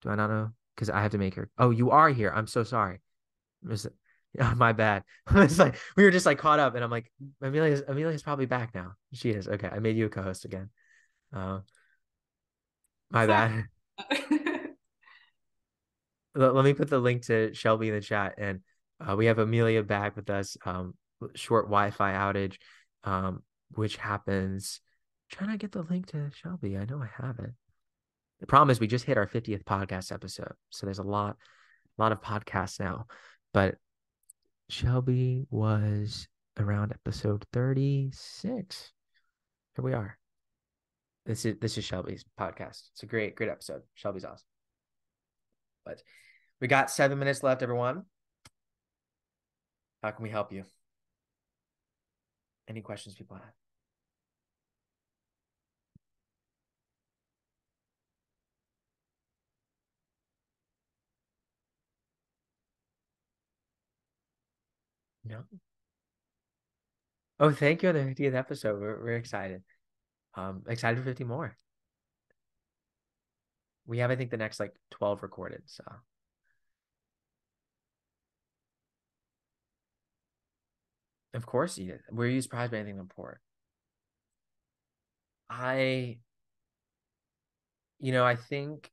[0.00, 0.50] Do I not know?
[0.74, 1.50] Because I have to make her.
[1.58, 2.32] Oh, you are here.
[2.34, 3.02] I'm so sorry.
[3.62, 3.86] Was,
[4.40, 5.02] oh, my bad.
[5.30, 7.12] it's like we were just like caught up, and I'm like,
[7.42, 8.94] Amelia's Amelia's probably back now.
[9.12, 9.46] She is.
[9.46, 10.70] Okay, I made you a co-host again.
[11.34, 11.58] Uh,
[13.10, 13.64] my bad.
[16.34, 18.60] let, let, me put the link to Shelby in the chat, and
[19.06, 20.56] uh, we have Amelia back with us.
[20.64, 20.94] Um,
[21.34, 22.56] short Wi-Fi outage.
[23.04, 24.80] Um, which happens.
[25.30, 26.76] Trying to get the link to Shelby.
[26.76, 27.50] I know I have it.
[28.40, 30.52] The problem is we just hit our 50th podcast episode.
[30.70, 31.36] So there's a lot,
[31.98, 33.06] a lot of podcasts now.
[33.52, 33.76] But
[34.68, 36.28] Shelby was
[36.58, 38.92] around episode 36.
[39.74, 40.18] Here we are.
[41.24, 42.90] This is this is Shelby's podcast.
[42.92, 43.82] It's a great, great episode.
[43.94, 44.46] Shelby's awesome.
[45.84, 46.02] But
[46.60, 48.04] we got seven minutes left, everyone.
[50.02, 50.64] How can we help you?
[52.68, 53.54] Any questions people have?
[65.24, 65.44] No.
[67.38, 68.80] Oh, thank you on the 50th episode.
[68.80, 69.62] We're, we're excited.
[70.34, 71.56] Um, excited for 50 more.
[73.86, 75.62] We have, I think, the next like 12 recorded.
[75.66, 75.84] So
[81.36, 82.00] Of course did.
[82.10, 83.40] Were you surprised by anything important?
[85.48, 86.18] I,
[87.98, 88.90] you know, I think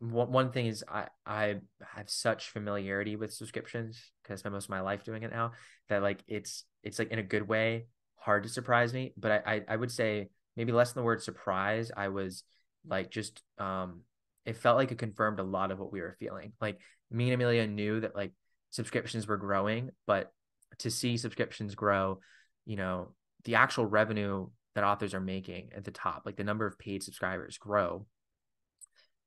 [0.00, 1.56] one thing is I I
[1.94, 5.52] have such familiarity with subscriptions because I spent most of my life doing it now
[5.88, 7.86] that like it's it's like in a good way
[8.16, 9.12] hard to surprise me.
[9.16, 11.92] But I I, I would say maybe less than the word surprise.
[11.96, 12.42] I was
[12.86, 14.00] like just um
[14.44, 16.52] it felt like it confirmed a lot of what we were feeling.
[16.60, 16.80] Like
[17.12, 18.32] me and Amelia knew that like
[18.70, 20.32] subscriptions were growing, but
[20.78, 22.20] to see subscriptions grow,
[22.64, 26.66] you know, the actual revenue that authors are making at the top, like the number
[26.66, 28.06] of paid subscribers grow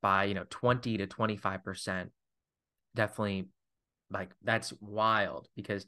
[0.02, 2.10] by, you know, 20 to 25%.
[2.96, 3.50] Definitely
[4.12, 5.86] like that's wild because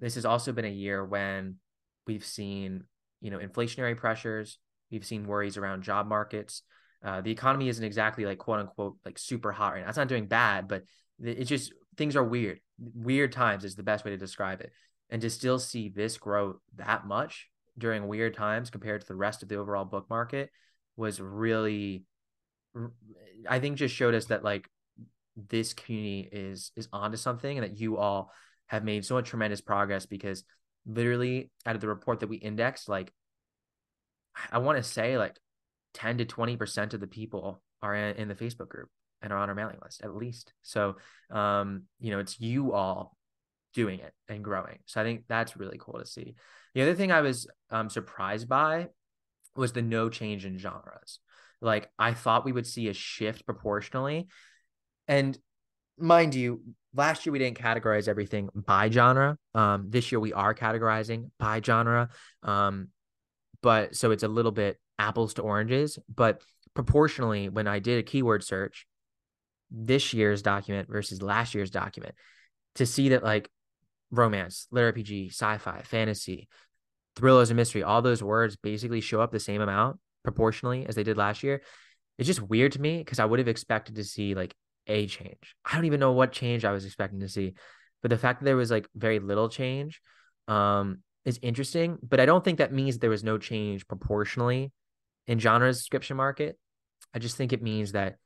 [0.00, 1.56] this has also been a year when
[2.06, 2.84] we've seen,
[3.20, 4.58] you know, inflationary pressures,
[4.90, 6.62] we've seen worries around job markets.
[7.04, 9.88] Uh, the economy isn't exactly like quote unquote like super hot right now.
[9.88, 10.82] It's not doing bad, but
[11.20, 12.60] it's just things are weird.
[12.78, 14.72] Weird times is the best way to describe it.
[15.10, 19.42] And to still see this grow that much during weird times compared to the rest
[19.42, 20.50] of the overall book market
[20.96, 22.04] was really
[23.48, 24.68] I think just showed us that like
[25.36, 28.32] this community is is onto something and that you all
[28.66, 30.44] have made so much tremendous progress because
[30.86, 33.12] literally out of the report that we indexed like
[34.50, 35.36] I want to say like
[35.94, 38.88] 10 to 20% of the people are in, in the Facebook group
[39.22, 40.52] and are on our mailing list at least.
[40.62, 40.96] So,
[41.30, 43.16] um, you know, it's you all
[43.74, 44.78] doing it and growing.
[44.86, 46.34] So I think that's really cool to see.
[46.74, 48.88] The other thing I was um, surprised by
[49.56, 51.20] was the no change in genres.
[51.60, 54.28] Like I thought we would see a shift proportionally.
[55.06, 55.36] And
[55.98, 56.62] mind you,
[56.94, 59.36] last year we didn't categorize everything by genre.
[59.54, 62.08] Um, this year we are categorizing by genre.
[62.42, 62.88] Um,
[63.62, 65.98] but so it's a little bit apples to oranges.
[66.12, 66.42] But
[66.74, 68.86] proportionally, when I did a keyword search,
[69.70, 72.14] this year's document versus last year's document,
[72.76, 73.50] to see that like
[74.10, 76.48] romance, lit RPG, sci-fi, fantasy,
[77.16, 81.02] thrillers and mystery, all those words basically show up the same amount proportionally as they
[81.02, 81.62] did last year.
[82.16, 84.54] It's just weird to me because I would have expected to see like
[84.86, 85.54] a change.
[85.64, 87.54] I don't even know what change I was expecting to see,
[88.02, 90.00] but the fact that there was like very little change
[90.46, 91.98] um, is interesting.
[92.02, 94.72] But I don't think that means there was no change proportionally
[95.26, 96.58] in genre description market.
[97.14, 98.16] I just think it means that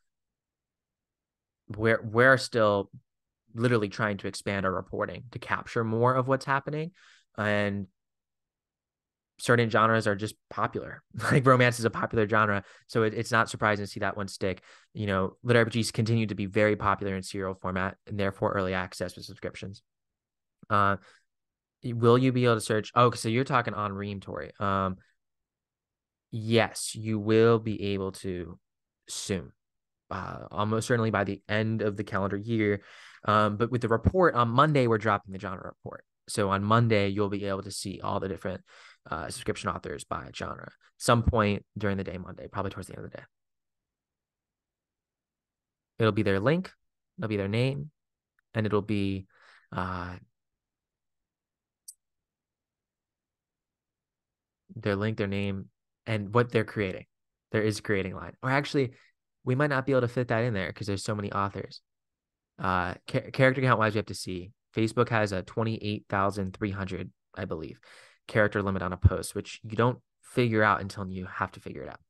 [1.77, 2.91] we're we're still
[3.55, 6.93] literally trying to expand our reporting to capture more of what's happening.
[7.37, 7.87] And
[9.39, 11.03] certain genres are just popular.
[11.33, 14.29] Like romance is a popular genre so it, it's not surprising to see that one
[14.29, 14.63] stick.
[14.95, 18.75] You know lit rpgs continue to be very popular in serial format and therefore early
[18.75, 19.83] access with subscriptions.
[20.71, 20.97] Uh
[21.85, 24.97] will you be able to search oh so you're talking on ream tori um
[26.31, 28.57] yes you will be able to
[29.09, 29.51] soon
[30.13, 32.83] uh, almost certainly by the end of the calendar year.
[33.25, 36.05] Um, but with the report on Monday, we're dropping the genre report.
[36.29, 38.63] So on Monday, you'll be able to see all the different
[39.11, 40.71] uh, subscription authors by genre.
[40.99, 43.25] Some point during the day, Monday, probably towards the end of the day.
[45.99, 46.71] It'll be their link,
[47.19, 47.91] it'll be their name,
[48.55, 49.27] and it'll be
[49.75, 50.17] uh,
[54.77, 55.69] their link, their name,
[56.07, 57.07] and what they're creating.
[57.53, 58.93] There is creating line, or actually,
[59.45, 61.81] we might not be able to fit that in there because there's so many authors.
[62.59, 64.51] Uh, ca- character count wise, we have to see.
[64.75, 67.81] Facebook has a 28,300, I believe,
[68.29, 71.83] character limit on a post, which you don't figure out until you have to figure
[71.83, 72.01] it out.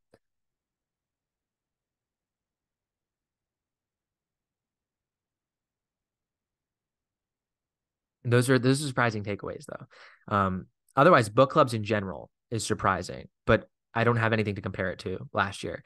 [8.24, 10.34] Those are those are surprising takeaways though.
[10.34, 14.90] Um, otherwise, book clubs in general is surprising, but I don't have anything to compare
[14.90, 15.82] it to last year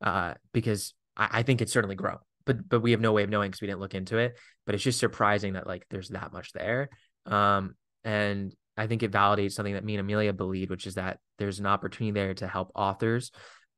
[0.00, 3.30] uh, because I, I think it's certainly grown, but but we have no way of
[3.30, 4.38] knowing because we didn't look into it.
[4.66, 6.88] But it's just surprising that like there's that much there.
[7.26, 7.74] Um,
[8.04, 11.60] and I think it validates something that me and Amelia believe, which is that there's
[11.60, 13.30] an opportunity there to help authors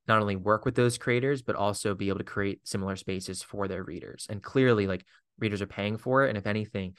[0.09, 3.69] not only work with those creators, but also be able to create similar spaces for
[3.69, 4.27] their readers.
[4.29, 5.05] And clearly, like
[5.39, 6.29] readers are paying for it.
[6.29, 6.95] And if anything,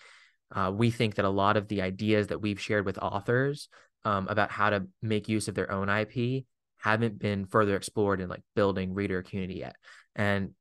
[0.53, 3.69] uh, we think that a lot of the ideas that we've shared with authors
[4.05, 6.45] um, about how to make use of their own IP
[6.83, 9.75] haven't been further explored in like building reader community yet.
[10.15, 10.51] And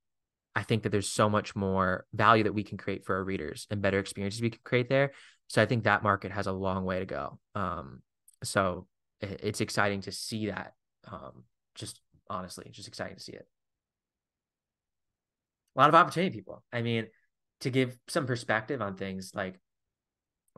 [0.55, 3.66] I think that there's so much more value that we can create for our readers
[3.70, 5.12] and better experiences we can create there.
[5.49, 7.39] So I think that market has a long way to go.
[7.57, 8.03] Um,
[8.44, 8.86] so
[9.20, 10.74] it's exciting to see that.
[11.11, 11.44] Um,
[11.74, 12.01] just
[12.31, 13.47] honestly, just exciting to see it.
[15.74, 16.62] A lot of opportunity, people.
[16.73, 17.07] I mean,
[17.61, 19.59] to give some perspective on things, like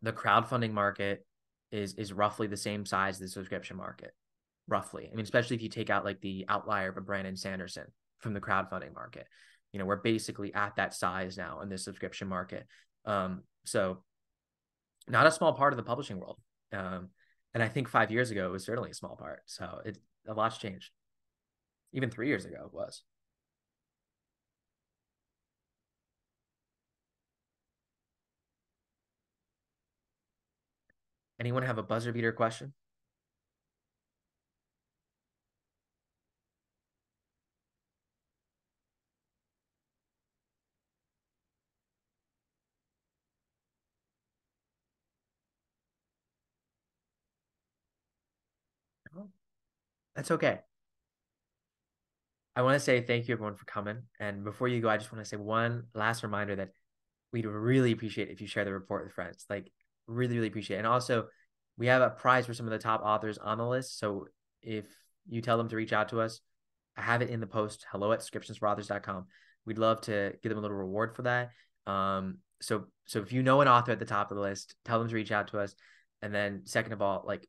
[0.03, 1.25] the crowdfunding market
[1.73, 4.13] is is roughly the same size as the subscription market
[4.69, 5.09] roughly.
[5.11, 7.87] I mean, especially if you take out like the outlier of a Brandon Sanderson
[8.19, 9.27] from the crowdfunding market.
[9.73, 12.67] You know, we're basically at that size now in the subscription market.
[13.05, 14.03] Um, so
[15.09, 16.39] not a small part of the publishing world.
[16.73, 17.11] Um,
[17.53, 19.43] and I think five years ago it was certainly a small part.
[19.47, 20.91] So it a lot's changed.
[21.93, 23.03] Even three years ago it was.
[31.39, 32.73] Anyone have a buzzer beater question?
[50.25, 50.61] That's okay.
[52.57, 54.05] I want to say thank you everyone for coming.
[54.19, 56.71] And before you go, I just want to say one last reminder that
[57.31, 59.45] we'd really appreciate if you share the report with friends.
[59.51, 59.71] Like
[60.07, 60.79] really, really appreciate it.
[60.79, 61.27] And also
[61.77, 63.99] we have a prize for some of the top authors on the list.
[63.99, 64.29] So
[64.63, 64.87] if
[65.29, 66.41] you tell them to reach out to us,
[66.97, 69.27] I have it in the post, hello at subscriptionsforauthors.com.
[69.67, 71.51] We'd love to give them a little reward for that.
[71.87, 75.01] Um, so so if you know an author at the top of the list, tell
[75.01, 75.75] them to reach out to us.
[76.23, 77.47] And then second of all, like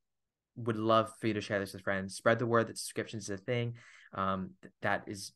[0.55, 2.15] would love for you to share this with friends.
[2.15, 3.75] Spread the word that subscriptions is a thing.
[4.13, 4.51] Um,
[4.81, 5.33] that is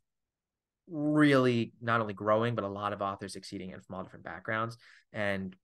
[0.90, 4.78] really not only growing, but a lot of authors succeeding in from all different backgrounds.
[5.14, 5.56] And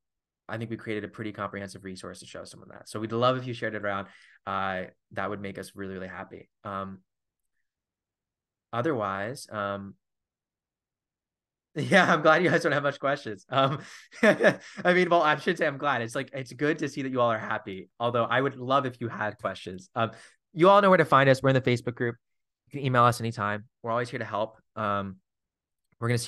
[0.48, 2.88] I think we created a pretty comprehensive resource to show some of that.
[2.88, 4.08] So we'd love if you shared it around.
[4.46, 4.84] Uh,
[5.14, 6.50] that would make us really, really happy.
[6.64, 7.00] Um,
[8.72, 9.96] otherwise, um,
[11.76, 13.46] yeah, I'm glad you guys don't have much questions.
[13.50, 13.80] Um,
[14.24, 16.02] I mean, well, I should say I'm glad.
[16.02, 17.90] It's like it's good to see that you all are happy.
[18.00, 19.90] Although I would love if you had questions.
[19.96, 20.12] Um,
[20.54, 21.44] you all know where to find us.
[21.44, 22.16] We're in the Facebook group.
[22.68, 23.66] You can email us anytime.
[23.84, 24.58] We're always here to help.
[24.76, 25.18] Um,
[26.00, 26.24] we're gonna see